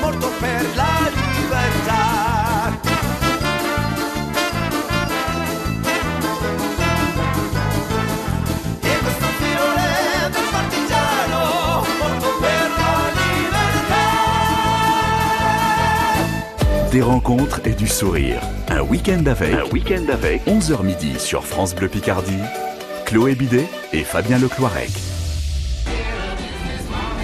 [0.00, 1.99] morto per la libertà.
[16.92, 18.40] Des rencontres et du sourire.
[18.68, 19.54] Un week-end avec.
[19.54, 20.44] Un week-end avec.
[20.46, 22.42] 11h midi sur France Bleu Picardie.
[23.06, 24.90] Chloé Bidet et Fabien Lecloirec.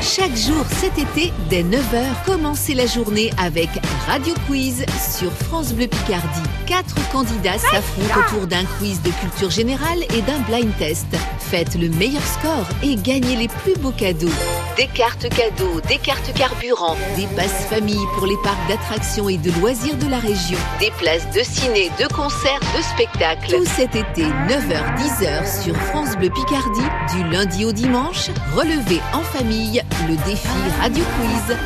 [0.00, 3.68] Chaque jour cet été, dès 9h, commencez la journée avec
[4.06, 4.86] Radio Quiz
[5.18, 6.48] sur France Bleu Picardie.
[6.66, 11.08] Quatre candidats s'affrontent autour d'un quiz de culture générale et d'un blind test.
[11.40, 14.30] Faites le meilleur score et gagnez les plus beaux cadeaux.
[14.76, 19.50] Des cartes cadeaux, des cartes carburant, des passes famille pour les parcs d'attractions et de
[19.58, 23.56] loisirs de la région, des places de ciné, de concerts, de spectacles.
[23.56, 29.82] Tout cet été, 9h-10h sur France Bleu Picardie, du lundi au dimanche, relevez en famille
[30.08, 30.46] le défi
[30.78, 31.56] Radio Quiz.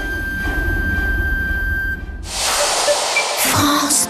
[3.39, 4.09] France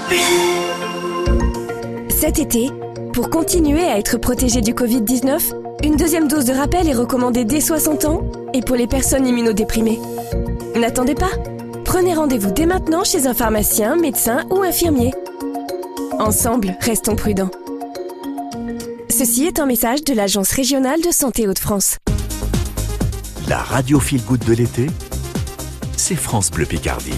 [2.10, 2.68] Cet été,
[3.14, 7.60] pour continuer à être protégé du Covid-19, une deuxième dose de rappel est recommandée dès
[7.60, 8.22] 60 ans
[8.52, 9.98] et pour les personnes immunodéprimées.
[10.76, 11.30] N'attendez pas.
[11.84, 15.12] Prenez rendez-vous dès maintenant chez un pharmacien, médecin ou infirmier.
[16.18, 17.50] Ensemble, restons prudents.
[19.08, 21.96] Ceci est un message de l'Agence régionale de santé Hauts-de-France.
[23.48, 24.86] La radio feel good de l'été,
[25.96, 27.14] c'est France Bleu Picardie.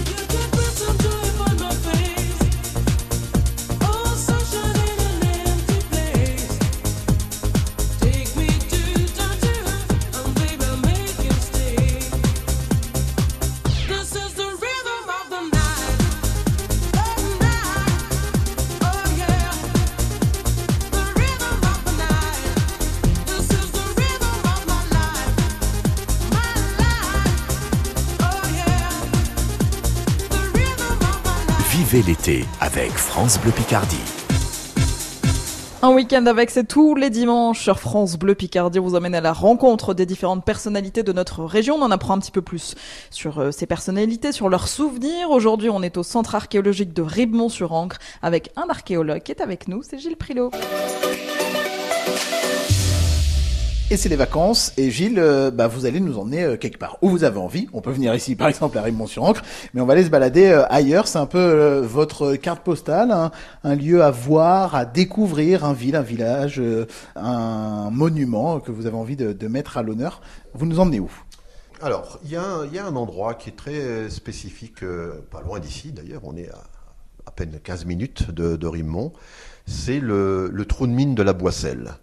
[32.01, 34.01] L'été avec France Bleu Picardie.
[35.83, 38.79] Un week-end avec, c'est tous les dimanches sur France Bleu Picardie.
[38.79, 41.75] On vous emmène à la rencontre des différentes personnalités de notre région.
[41.75, 42.73] On en apprend un petit peu plus
[43.11, 45.29] sur euh, ces personnalités, sur leurs souvenirs.
[45.29, 49.83] Aujourd'hui, on est au centre archéologique de Ribemont-sur-Ancre avec un archéologue qui est avec nous,
[49.83, 50.49] c'est Gilles Prilot.
[53.95, 54.73] C'est les vacances.
[54.77, 57.67] Et Gilles, euh, bah, vous allez nous emmener euh, quelque part où vous avez envie.
[57.73, 60.65] On peut venir ici, par exemple, à Raymond-sur-Ancre, mais on va aller se balader euh,
[60.69, 61.07] ailleurs.
[61.07, 63.29] C'est un peu votre carte postale, hein.
[63.63, 66.59] un lieu à voir, à découvrir, un ville, un village,
[67.15, 70.21] un monument que vous avez envie de, mettre à l'honneur.
[70.55, 71.11] Vous nous emmenez où?
[71.81, 72.43] Alors, il y, a
[72.85, 74.83] un- endroit qui est très spécifique,
[75.29, 76.49] pas loin d'ici d'ailleurs, on est
[77.27, 79.13] à peine 15 minutes de, de Rimemont,
[79.67, 81.93] c'est le, le trou de mine de la Boisselle.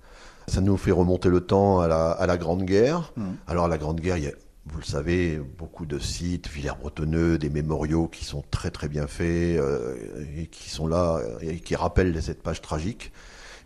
[0.50, 3.12] Ça nous fait remonter le temps à la, à la Grande Guerre.
[3.46, 4.32] Alors, à la Grande Guerre, il y a,
[4.66, 9.60] vous le savez, beaucoup de sites, Villers-Bretonneux, des mémoriaux qui sont très très bien faits
[9.60, 9.94] euh,
[10.36, 13.12] et qui sont là et qui rappellent cette page tragique.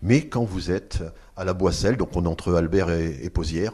[0.03, 1.03] Mais quand vous êtes
[1.39, 3.73] à la Boisselle, donc on est entre Albert et, et Posière,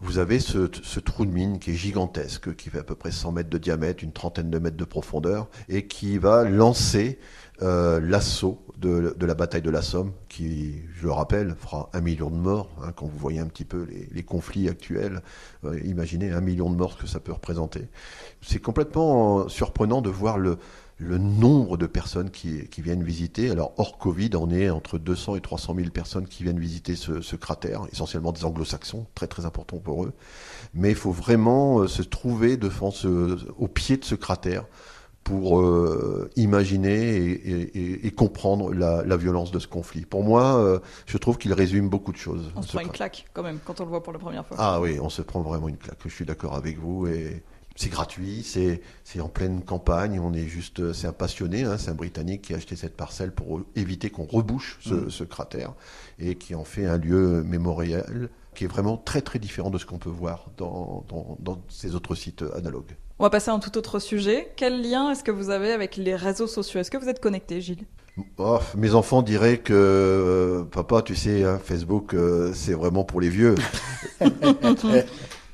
[0.00, 3.12] vous avez ce, ce trou de mine qui est gigantesque, qui fait à peu près
[3.12, 7.20] 100 mètres de diamètre, une trentaine de mètres de profondeur, et qui va lancer
[7.62, 12.30] euh, l'assaut de, la bataille de la Somme, qui, je le rappelle, fera un million
[12.30, 12.70] de morts.
[12.82, 15.22] hein, quand vous voyez un petit peu les, conflits actuels,
[15.64, 17.88] euh, imaginez un million de morts que ça peut représenter.
[18.40, 20.58] C'est complètement euh, surprenant de voir le,
[20.98, 23.50] nombre de personnes qui, viennent visiter.
[23.50, 27.22] Alors, hors Covid, on est entre 200 et 300 000 personnes qui viennent visiter ce,
[27.22, 30.12] ce cratère, essentiellement des anglo-saxons, très très important pour eux.
[30.74, 34.66] Mais il faut vraiment euh, se trouver devant ce, au pied de ce cratère
[35.24, 40.04] pour euh, imaginer et, et- et- et comprendre la, la violence de ce conflit.
[40.06, 42.50] Pour moi, euh, je trouve qu'il résume beaucoup de choses.
[42.56, 44.56] On se prend une claque quand même quand on le voit pour la première fois.
[44.58, 45.98] Ah oui, on se prend vraiment une claque.
[46.04, 47.42] Je suis d'accord avec vous et
[47.76, 50.18] c'est gratuit, c'est en pleine campagne.
[50.20, 53.32] On est juste, c'est un passionné, hein, c'est un Britannique qui a acheté cette parcelle
[53.32, 55.10] pour éviter qu'on rebouche ce, Mm.
[55.10, 55.74] ce cratère
[56.18, 59.86] et qui en fait un lieu mémorial qui est vraiment très très différent de ce
[59.86, 62.96] qu'on peut voir dans, dans, dans ces autres sites analogues.
[63.20, 64.50] On va passer à un tout autre sujet.
[64.56, 66.80] Quel lien est-ce que vous avez avec les réseaux sociaux?
[66.80, 67.84] Est-ce que vous êtes connecté, Gilles?
[68.38, 73.20] Oh, mes enfants diraient que euh, papa, tu sais, hein, Facebook, euh, c'est vraiment pour
[73.20, 73.56] les vieux.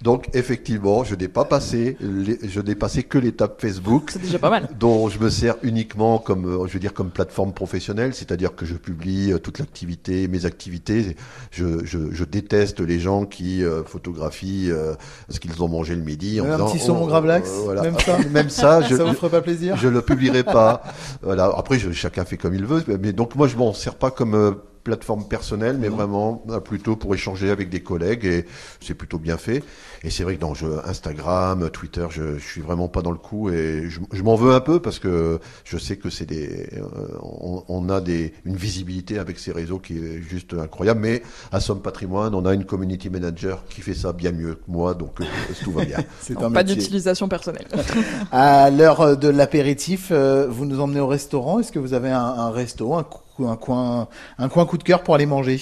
[0.03, 4.11] Donc effectivement, je n'ai pas passé, les- je n'ai passé que l'étape Facebook.
[4.13, 4.69] C'est déjà pas mal.
[4.79, 8.67] Dont je me sers uniquement comme, euh, je veux dire, comme plateforme professionnelle, c'est-à-dire que
[8.67, 11.17] je publie euh, toute l'activité, mes activités.
[11.51, 14.95] Je, je, je déteste les gens qui euh, photographient euh,
[15.31, 16.41] ce qu'ils ont mangé le midi.
[16.41, 17.83] en Même un disant, petit saumon oh, gravlax, euh, voilà.
[17.83, 20.83] même ça Même ça, je, Ça vous ferait pas plaisir je le publierai pas.
[21.23, 21.51] Voilà.
[21.57, 22.85] Après, je- chacun fait comme il veut.
[23.01, 24.53] Mais donc moi, je m'en sers pas comme euh,
[24.87, 28.47] plateforme personnelle, mais vraiment euh, plutôt pour échanger avec des collègues et
[28.81, 29.65] c'est plutôt bien fait.
[30.05, 33.19] Et c'est vrai que dans je, Instagram, Twitter, je, je suis vraiment pas dans le
[33.19, 36.69] coup et je, je m'en veux un peu parce que je sais que c'est des,
[36.77, 36.83] euh,
[37.21, 41.01] on, on a des, une visibilité avec ces réseaux qui est juste incroyable.
[41.01, 44.63] Mais à Somme Patrimoine, on a une community manager qui fait ça bien mieux que
[44.69, 45.25] moi, donc euh,
[45.65, 45.99] tout va bien.
[46.21, 46.77] C'est Non, un Pas métier.
[46.77, 47.67] d'utilisation personnelle.
[48.31, 51.59] À l'heure de l'apéritif, euh, vous nous emmenez au restaurant.
[51.59, 54.09] Est-ce que vous avez un, un resto, un, cou- un coin,
[54.39, 55.61] un coin coup de cœur pour aller manger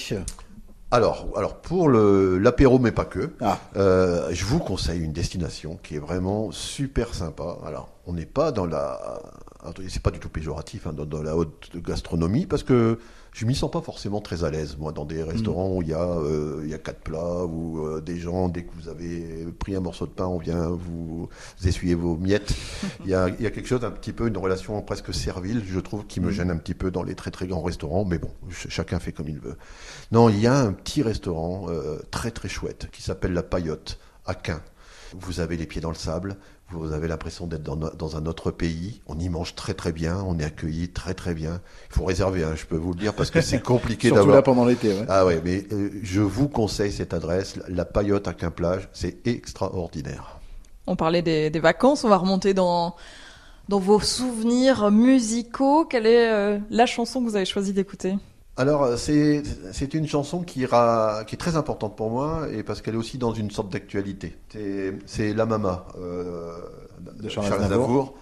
[0.91, 3.59] Alors, alors pour le l'apéro, mais pas que, Ah.
[3.75, 7.57] euh, je vous conseille une destination qui est vraiment super sympa.
[7.65, 9.19] Alors, on n'est pas dans la,
[9.89, 12.99] c'est pas du tout péjoratif, hein, dans, dans la haute gastronomie, parce que
[13.37, 15.93] je m'y sens pas forcément très à l'aise, moi, dans des restaurants où il y
[15.93, 19.45] a, euh, il y a quatre plats, où euh, des gens, dès que vous avez
[19.59, 21.27] pris un morceau de pain, on vient vous
[21.65, 22.53] essuyer vos miettes.
[23.03, 25.61] Il y a, il y a quelque chose un petit peu, une relation presque servile,
[25.67, 28.17] je trouve, qui me gêne un petit peu dans les très très grands restaurants, mais
[28.19, 29.57] bon, ch- chacun fait comme il veut.
[30.13, 33.99] Non, il y a un petit restaurant euh, très très chouette qui s'appelle La Paillote
[34.25, 34.59] à Caen.
[35.19, 36.37] Vous avez les pieds dans le sable,
[36.75, 39.01] vous avez l'impression d'être dans, un autre pays.
[39.07, 41.61] On y mange très très bien, on est accueilli très très bien.
[41.89, 44.35] Il faut réserver, hein, je peux vous le dire, parce que c'est compliqué Surtout d'avoir.
[44.37, 44.89] là pendant l'été.
[44.89, 45.05] Ouais.
[45.07, 50.39] Ah ouais, mais euh, je vous conseille cette adresse, la- Paillote à Quimplage, c'est extraordinaire.
[50.87, 52.95] On parlait des, des vacances, on va remonter dans,
[53.69, 55.85] dans vos souvenirs musicaux.
[55.85, 58.15] Quelle est euh, la chanson que vous avez choisi d'écouter?
[58.57, 59.43] Alors, euh, c'est
[59.73, 62.97] c'est une chanson qui, ira, qui est très importante pour moi et parce qu'elle est
[62.97, 64.37] aussi dans une sorte d'actualité.
[65.05, 66.55] C'est- La Mama euh,
[67.19, 68.15] de Charles Charles Aznavour.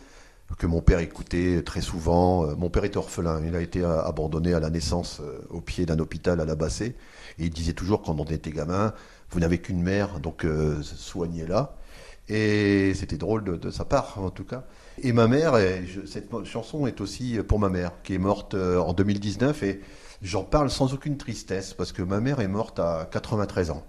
[0.59, 2.45] Que mon père écoutait très souvent.
[2.47, 5.85] Euh, Mon père était orphelin, il a été euh, abandonné à la naissance au pied
[5.85, 6.95] d'un hôpital à la Bassée.
[7.39, 8.93] Et il disait toujours quand on était gamin,
[9.31, 11.75] vous n'avez qu'une mère, donc euh, soignez-la.
[12.29, 14.63] Et c'était drôle de, de sa part, en tout cas.
[15.01, 18.53] Et ma mère, et je- cette chanson est aussi pour ma mère, qui est morte
[18.55, 19.63] en 2019.
[19.63, 19.81] Et
[20.23, 23.83] j'en parle sans aucune tristesse, parce que ma mère est morte à 93 ans,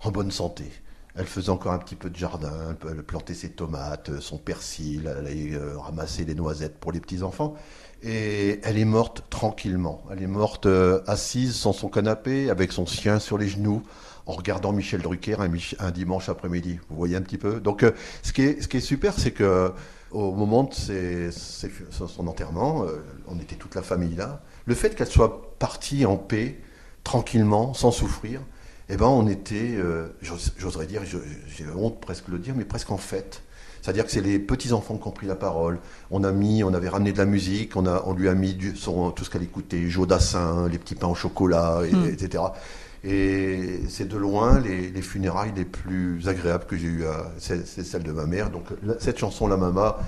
[0.00, 0.70] en bonne santé.
[1.16, 5.02] Elle faisait encore un petit peu de jardin, elle plantait ses tomates, euh, son persil,
[5.08, 7.54] elle allait euh, ramasser les noisettes pour les petits-enfants.
[8.02, 10.02] Et elle est morte tranquillement.
[10.10, 13.84] Elle est morte euh, assise sur son canapé, avec son chien sur les genoux,
[14.26, 15.36] en regardant Michel Drucker
[15.78, 16.80] un, dimanche après-midi.
[16.90, 17.60] Vous voyez un petit peu?
[17.60, 17.84] Donc,
[18.22, 19.72] ce, qui est, super, c'est que
[20.10, 22.86] au moment de son enterrement,
[23.28, 24.42] on était toute la famille là.
[24.66, 26.58] Le fait qu'elle soit partie en paix,
[27.04, 28.40] tranquillement, sans souffrir,
[28.88, 32.64] eh ben on était, euh, j'os- j'oserais dire, j'ai honte presque de le dire, mais
[32.64, 33.42] presque en fête.
[33.82, 35.78] C'est-à-dire que c'est les petits-enfants qui ont pris la parole.
[36.10, 38.54] On a mis, on avait ramené de la musique, on, a, on lui a mis
[38.54, 42.06] du, son, tout ce qu'elle écoutait, Joe Dassin, les petits pains au chocolat, et- Hmm.
[42.06, 42.42] etc.
[43.06, 47.04] Et c'est de loin les, les funérailles les plus agréables que j'ai eues.
[47.38, 48.50] C'est celle de ma mère.
[48.50, 48.64] Donc
[48.98, 49.98] cette chanson, La Mama,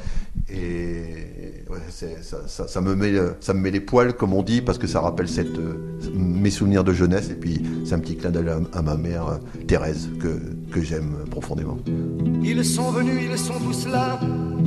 [0.48, 5.00] et ça, me met, ça me met les poils, comme on dit, parce que ça
[5.00, 5.74] rappelle euh,
[6.14, 7.30] mes souvenirs de jeunesse.
[7.30, 9.36] Et puis c'est un petit clin d'œil à, ma mère, euh,
[9.66, 10.38] Thérèse, que,
[10.72, 11.78] que j'aime profondément.
[12.42, 14.20] Ils sont venus, ils sont tous là.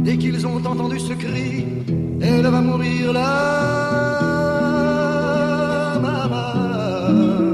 [0.04, 1.66] Dès qu'ils ont entendu ce cri,
[2.22, 3.30] elle va mourir là,
[6.02, 7.49] maman.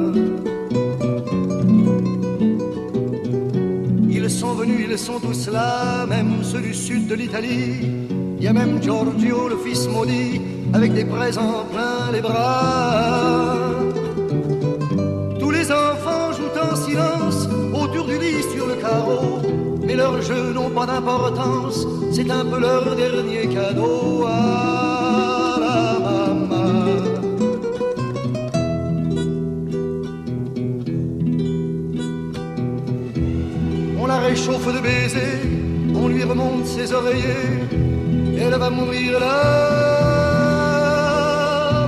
[4.28, 7.91] Ils sont venus, ils sont tous là, même ceux du sud de l'Italie.
[8.39, 10.41] Il y a même Giorgio, le fils maudit,
[10.73, 13.55] avec des présents plein les bras.
[15.39, 19.41] Tous les enfants jouent en silence autour du lit sur le carreau.
[19.86, 24.26] Mais leurs jeux n'ont pas d'importance, c'est un peu leur dernier cadeau
[34.46, 35.41] réchauffe de baisers,
[35.96, 37.68] on lui remonte ses oreillers,
[38.38, 40.28] elle va mourir là,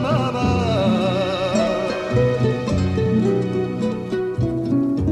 [0.01, 0.59] maman.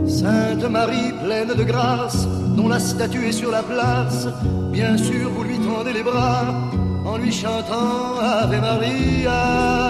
[0.08, 4.28] Sainte Marie pleine de grâce, dont la statue est sur la place,
[4.72, 6.46] bien sûr vous lui tendez les bras
[7.06, 9.86] en lui chantant Ave Maria.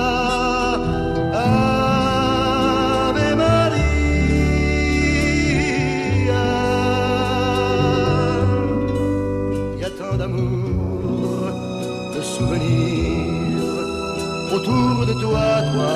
[14.55, 15.93] Autour de toi, toi,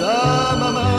[0.00, 0.94] la maman.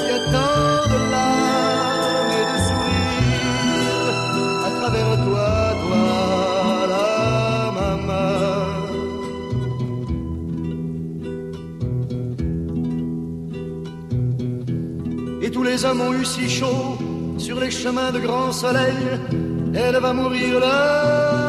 [0.00, 4.18] Il y a tant de larmes et de sourires
[4.66, 5.48] à travers toi,
[5.82, 6.06] toi,
[6.94, 7.10] la
[7.78, 8.30] maman.
[15.42, 16.98] Et tous les hommes ont eu si chaud
[17.36, 18.96] sur les chemins de grand soleil.
[19.74, 21.47] Elle va mourir là,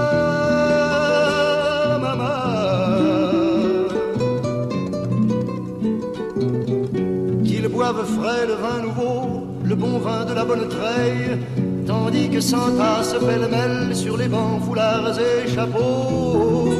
[7.79, 11.39] boivent frais le vin nouveau, le bon vin de la bonne treille,
[11.87, 16.73] tandis que s'entassent pêle-mêle sur les bancs, foulards et chapeaux.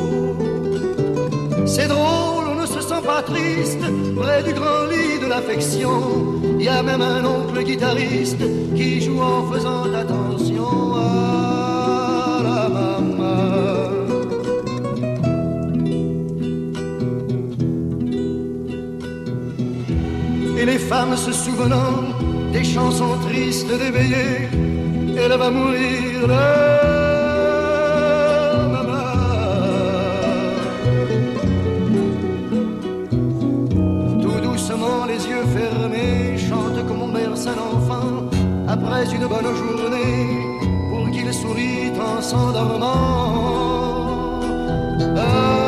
[1.65, 3.85] C'est drôle, on ne se sent pas triste
[4.17, 5.93] près du grand lit de l'affection.
[6.59, 8.43] Il y a même un oncle guitariste
[8.75, 10.58] qui joue en faisant attention
[20.89, 21.93] femmes se souvenant
[22.51, 24.49] des chansons tristes d'éveillé,
[25.23, 26.27] elle va mourir
[28.73, 29.05] maman.
[34.23, 38.09] Tout doucement, les yeux fermés, chante comme on berce un enfant
[38.67, 40.17] après une bonne journée
[40.89, 43.29] pour qu'il sourit en s'endormant.
[45.15, 45.58] Ave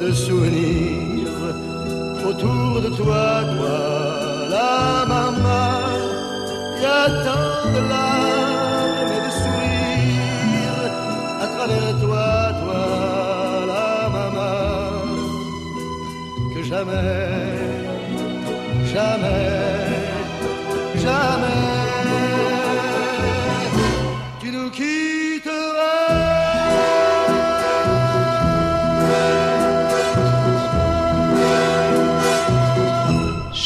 [0.00, 1.28] de souvenirs
[2.26, 3.78] autour de toi, toi,
[4.50, 5.70] la maman.
[6.80, 10.90] Y a de larmes et de sourires
[11.40, 12.28] à travers toi,
[12.60, 12.82] toi,
[13.72, 14.54] la maman,
[16.52, 17.28] que jamais,
[18.92, 19.61] jamais,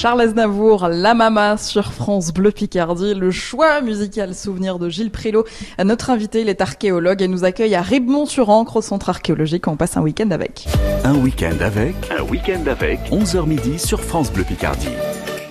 [0.06, 5.44] Charles Aznavour, La Mama sur France Bleu Picardie, le choix musical souvenir de Gilles Prilot.
[5.82, 9.66] Notre invité, il est archéologue et nous accueille à Ribemont-sur-Ancre au centre archéologique.
[9.66, 10.68] On passe un week-end avec.
[11.02, 11.96] Un week-end avec.
[12.16, 13.00] Un week-end avec.
[13.10, 14.94] 11h midi sur France Bleu Picardie.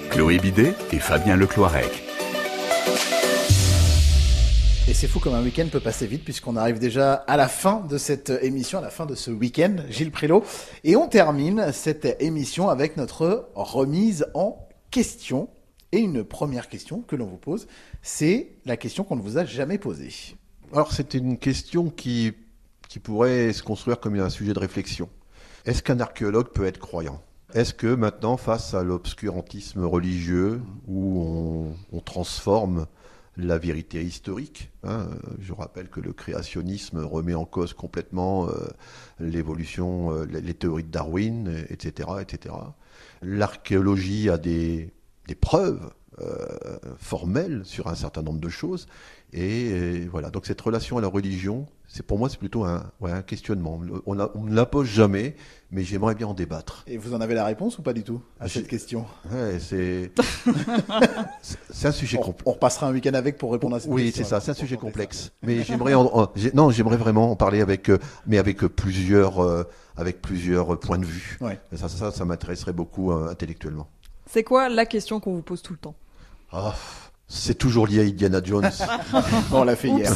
[0.10, 2.05] Chloé Bidet et Fabien Lecloirec.
[4.88, 7.80] Et c'est fou comme un week-end peut passer vite puisqu'on arrive déjà à la fin
[7.90, 10.44] de cette émission, à la fin de ce week-end, Gilles Prilot.
[10.84, 15.50] Et on termine cette émission avec notre remise en question.
[15.92, 17.66] Et une première question que l'on vous pose,
[18.04, 20.14] c'est la question qu'on ne vous a jamais posée.
[20.72, 22.34] Alors c'était une question qui,
[22.88, 25.10] qui pourrait se construire comme un sujet de réflexion.
[25.66, 27.24] Est-ce qu'un archéologue peut être croyant?
[27.56, 32.86] Est-ce que maintenant, face à l'obscurantisme religieux, où on transforme
[33.38, 34.72] la vérité historique.
[34.84, 35.08] hein.
[35.40, 38.68] Je rappelle que le créationnisme remet en cause complètement euh,
[39.20, 42.56] l'évolution, euh, les, théories de Darwin, etc., etc.
[43.22, 44.92] L'archéologie a des,
[45.42, 48.88] preuves euh, formelles sur un certain nombre de choses.
[49.34, 53.22] Et, voilà, donc cette relation à la religion, c'est pour moi c'est plutôt un, un
[53.22, 53.82] questionnement.
[54.06, 55.36] On, ne la pose jamais,
[55.76, 56.84] mais j'aimerais bien en débattre.
[56.88, 59.06] Et vous en avez la réponse ou pas du tout à J'ai- cette question?
[59.30, 59.60] Ouais,
[61.70, 62.44] c'est un sujet complexe.
[62.46, 64.24] on repassera un week-end avec pour répondre à cette Oui, question.
[64.24, 65.32] c'est ça, c'est un sujet complexe.
[65.44, 69.64] Mais j'aimerais, en- non, j'aimerais vraiment en parler avec, euh, mais avec euh, plusieurs, euh,
[69.98, 71.38] avec plusieurs points de vue.
[71.42, 71.60] Ouais.
[71.76, 73.90] Ça, ça, ça, m'intéresserait beaucoup euh, intellectuellement.
[74.28, 75.96] C'est quoi la question qu'on vous pose tout le temps?
[76.54, 76.74] Ah,
[77.28, 78.70] c'est toujours lié à Indiana Jones.
[79.52, 80.12] On l'a fait hier.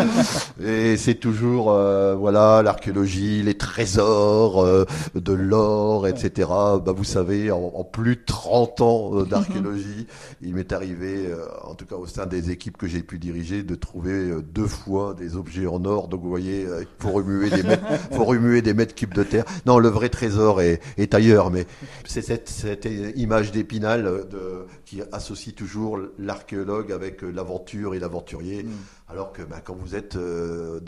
[0.64, 6.48] Et c'est toujours, euh, voilà, l'archéologie, les trésors, euh, de l'or, etc.
[6.48, 10.06] Bah, vous savez, en, en plus de 30 ans euh, d'archéologie,
[10.42, 13.62] il m'est arrivé, euh, en tout cas au sein des équipes que j'ai pu diriger,
[13.62, 16.08] de trouver euh, deux fois des objets en or.
[16.08, 19.44] Donc vous voyez, il faut remuer des mètres, faut remuer des mètres cubes de terre.
[19.66, 21.66] Non, le vrai trésor est, est ailleurs, mais
[22.06, 28.64] c'est cette, cette image d'épinal de, qui associe toujours l'archéologue avec euh, l'aventure et l'aventurier.
[29.06, 30.80] Alors que bah, quand vous êtes euh,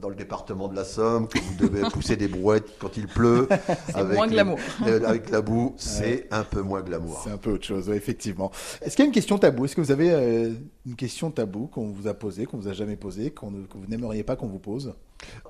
[0.00, 3.48] dans- le département de la Somme, que vous devez pousser des brouettes quand il pleut,
[3.94, 4.60] avec, moins glamour.
[4.86, 7.20] euh, avec la boue, c'est un peu moins glamour.
[7.24, 8.52] C'est un peu autre chose, ouais, effectivement.
[8.80, 10.52] Est-ce qu'il y a une question taboue Est-ce que vous avez euh,
[10.86, 13.86] une question taboue qu'on vous a posée, qu'on vous a jamais posée, qu'on que vous
[13.88, 14.94] n'aimeriez pas qu'on vous pose?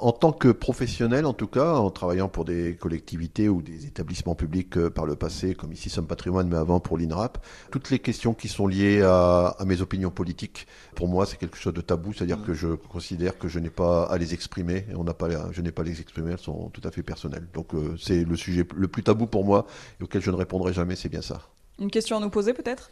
[0.00, 4.34] En tant que professionnel, en tout cas, en travaillant pour des collectivités ou des établissements
[4.34, 7.98] publics euh, par le passé, comme ici Somme Patrimoine, mais avant pour l'INRAP, toutes les
[7.98, 11.80] questions qui sont liées à, à mes opinions politiques, pour moi, c'est quelque chose de
[11.80, 15.14] tabou, c'est-à-dire que je considère que je n'ai pas à les exprimer, et on n'a
[15.14, 17.48] pas, je n'ai pas à les exprimer, elles sont tout à fait personnelles.
[17.52, 19.66] Donc, euh, c'est le sujet le plus tabou pour moi
[20.00, 21.42] et auquel je ne répondrai jamais, c'est bien ça.
[21.78, 22.90] Une question à nous poser peut-être?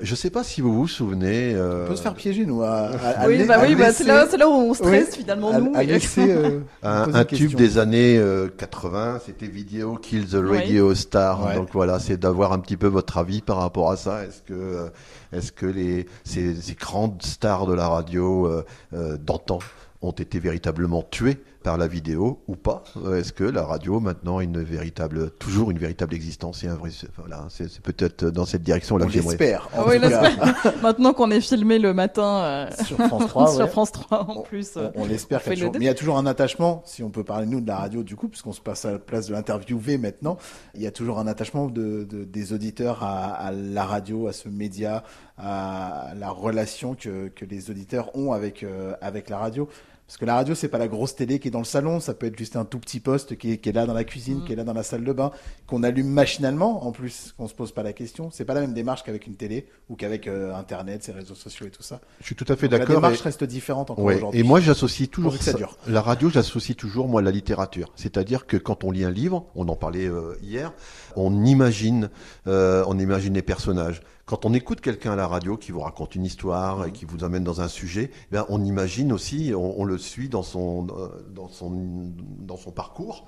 [0.00, 1.54] Je ne sais pas si vous vous souvenez.
[1.54, 2.62] euh, On peut se faire piéger, nous.
[2.62, 5.18] À, à- Oui, la- bah oui, bah c'est là, c'est là où on stresse Oui,
[5.18, 5.72] finalement nous.
[5.74, 11.46] laisser, euh, Un, tube des années euh, 80, c'était Vidéo Kill the Radio Star.
[11.46, 11.54] Ouais.
[11.54, 14.24] Donc voilà, c'est d'avoir un petit peu votre avis par rapport à ça.
[14.24, 14.88] Est-ce que, euh,
[15.34, 19.58] est-ce que les, ces, ces grandes stars de la radio euh, euh, d'antan
[20.02, 22.84] ont été véritablement tuées par la vidéo ou pas?
[23.02, 26.74] Euh, Est-ce que la radio maintenant a une véritable, toujours une véritable existence et un
[26.74, 29.30] vrai, voilà, c'est, peut-être dans cette direction là On que j'aimerais.
[29.38, 29.70] l'espère.
[29.74, 29.98] en Ah oui.
[30.82, 33.70] Maintenant qu'on est filmé le matin euh, Sur France 3, sur ouais.
[33.70, 34.72] France 3 en plus.
[34.76, 35.78] On, on l'espère on qu'il y a fait le.
[35.78, 38.02] Mais il y a toujours un attachement, si on peut parler nous de la radio
[38.02, 40.36] du coup, puisqu'on se passe à la place de l'interviewé maintenant,
[40.74, 44.34] il y a toujours un attachement de, de- des auditeurs à, à la radio, à
[44.34, 45.02] ce média,
[45.38, 49.68] à la relation que, que les auditeurs ont avec, euh, avec la radio.
[50.06, 52.12] Parce que la radio, c'est pas la grosse télé qui est dans le salon, ça
[52.12, 54.40] peut être juste un tout petit poste qui est, qui est là dans la cuisine,
[54.40, 54.44] Mm.
[54.44, 55.30] qui est là dans la salle de bain,
[55.66, 58.28] qu'on allume machinalement, en plus, qu'on se pose pas la question.
[58.30, 61.64] C'est pas la même démarche qu'avec une télé ou qu'avec euh, Internet, ses réseaux sociaux
[61.66, 62.02] et tout ça.
[62.20, 62.96] Je suis tout à fait Donc La d'accord.
[62.96, 64.40] démarche et- reste différente encore Ouais, aujourd'hui.
[64.40, 65.78] Et moi, j'associe toujours ça ça- dure.
[65.88, 67.90] la radio, j'associe toujours moi la littérature.
[67.96, 70.74] C'est-à-dire que quand on lit un livre, on en parlait euh, hier,
[71.16, 72.10] on imagine,
[72.46, 74.02] euh, on imagine les personnages.
[74.26, 77.24] Quand on écoute quelqu'un à la radio qui vous raconte une histoire et qui vous
[77.24, 81.08] amène dans un sujet, eh on imagine aussi, on, on le suit dans son, euh,
[81.30, 83.26] dans son, dans son parcours.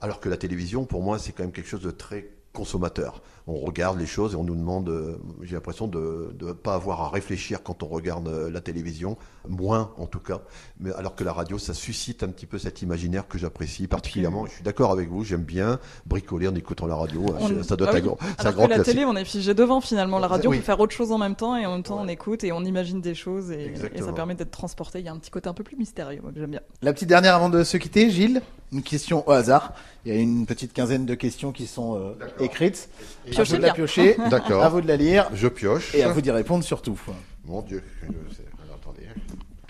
[0.00, 2.30] Alors que la télévision, pour moi, c'est quand même quelque chose de très
[2.60, 3.22] consommateur.
[3.46, 7.00] On regarde les choses et on nous demande, euh, j'ai l'impression de ne pas avoir
[7.00, 9.16] à réfléchir quand on regarde euh, la télévision,
[9.48, 10.40] moins en tout cas.
[10.78, 14.44] Mais alors que la radio, ça suscite un petit peu cet imaginaire que j'apprécie particulièrement.
[14.46, 17.24] Je suis d'accord avec vous, j'aime bien bricoler en écoutant la radio.
[17.40, 18.10] On- Je- Ça doit Ah être oui.
[18.38, 18.92] un grand, que la classique.
[18.94, 20.18] télé, on est figé devant finalement.
[20.18, 20.58] La radio, Oui.
[20.58, 22.52] on peut faire autre chose en même temps et en même temps on écoute et
[22.52, 24.98] on imagine des choses et, et ça permet d'être transporté.
[25.00, 26.60] Il y a un petit côté un peu plus mystérieux, j'aime bien.
[26.82, 28.42] La petite dernière avant de se quitter, Gilles,
[28.72, 29.72] une question au hasard.
[30.04, 32.88] Il y a une petite quinzaine de questions qui sont euh, écrites.
[33.26, 34.62] À Piochez vous de la piocher, D'accord.
[34.62, 35.94] à vous de la lire Je pioche.
[35.94, 36.98] et à vous d'y répondre surtout.
[37.44, 37.82] Mon Dieu.
[38.02, 38.44] je sais.
[38.64, 39.06] Alors, attendez.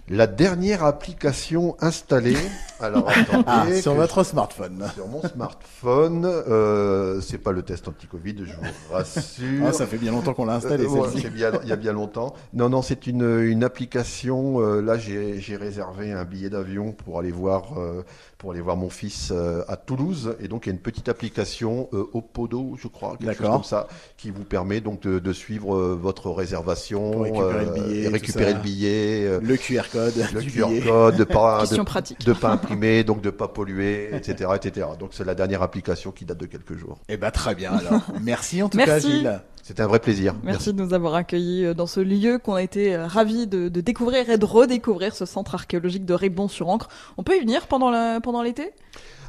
[0.08, 2.36] La dernière application installée.
[2.82, 3.44] Alors, attendez.
[3.46, 4.84] Ah, sur que votre smartphone.
[4.94, 9.66] Sur mon smartphone, euh, c'est pas le test anti-Covid, je vous rassure.
[9.66, 11.92] Ah, ça fait bien longtemps qu'on l'a installé, Euh, ouais, bien, il y a bien
[11.92, 12.34] longtemps.
[12.54, 14.60] Non, non, c'est une, une application.
[14.60, 18.02] euh, là, j'ai j'ai réservé un billet d'avion pour aller voir euh,
[18.38, 20.34] pour aller voir mon fils euh, à Toulouse.
[20.40, 23.52] Et donc, il y a une petite application euh, Opodo, je crois, quelque chose D'accord.
[23.56, 28.08] comme ça, qui vous permet donc de, de suivre votre réservation, Pour récupérer le billet,
[28.08, 29.24] récupérer le billet.
[29.26, 30.14] euh, Le QR code.
[30.32, 30.80] le du QR billet.
[30.82, 32.24] code, de pas, Question de, pratique.
[32.24, 32.56] de pas
[33.04, 34.86] donc de pas polluer, etc., etc.
[34.98, 36.98] Donc c'est la dernière application qui date de quelques jours.
[37.08, 38.02] Eh ben très bien alors.
[38.22, 38.90] Merci en tout Merci.
[38.90, 39.40] cas Gilles.
[39.62, 40.34] C'était un vrai plaisir.
[40.42, 43.68] Merci, de nous avoir accueillis euh, dans ce lieu qu'on a été euh, ravis de,
[43.68, 46.88] de découvrir et de redécouvrir ce centre archéologique de Rébon-sur-Ancre.
[47.18, 48.72] On peut y venir pendant la- pendant l'été?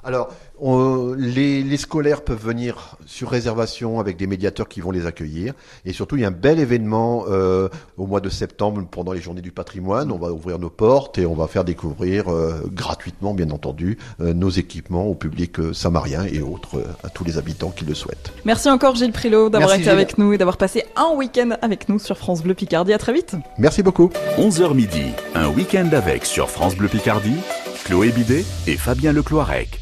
[0.03, 0.29] Alors,
[0.59, 5.53] on- les, les scolaires peuvent venir sur réservation avec des médiateurs qui vont les accueillir.
[5.85, 9.21] Et surtout, il y a un bel événement euh, au mois de septembre pendant les
[9.21, 10.11] journées du patrimoine.
[10.11, 14.33] On va ouvrir nos portes et on va faire découvrir euh, gratuitement, bien entendu, euh,
[14.33, 17.93] nos équipements au public euh, samarien et autres, euh, à tous les habitants qui le
[17.93, 18.31] souhaitent.
[18.45, 19.91] Merci encore Gilles Prilot d'avoir été Gilles.
[19.91, 22.93] avec nous et d'avoir passé un week-end avec nous sur France Bleu Picardie.
[22.93, 23.35] À très vite.
[23.57, 24.09] Merci beaucoup.
[24.37, 25.03] 11h midi,
[25.35, 27.37] un week-end avec sur France Bleu Picardie,
[27.85, 29.80] Chloé Bidet et Fabien Lecloirec.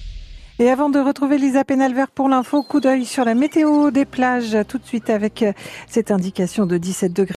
[0.62, 4.57] Et avant de retrouver Lisa Pénalver pour l'info, coup d'œil sur la météo des plages,
[4.68, 5.53] tout de suite avec euh,
[5.88, 7.28] cette indication de 17 degrés.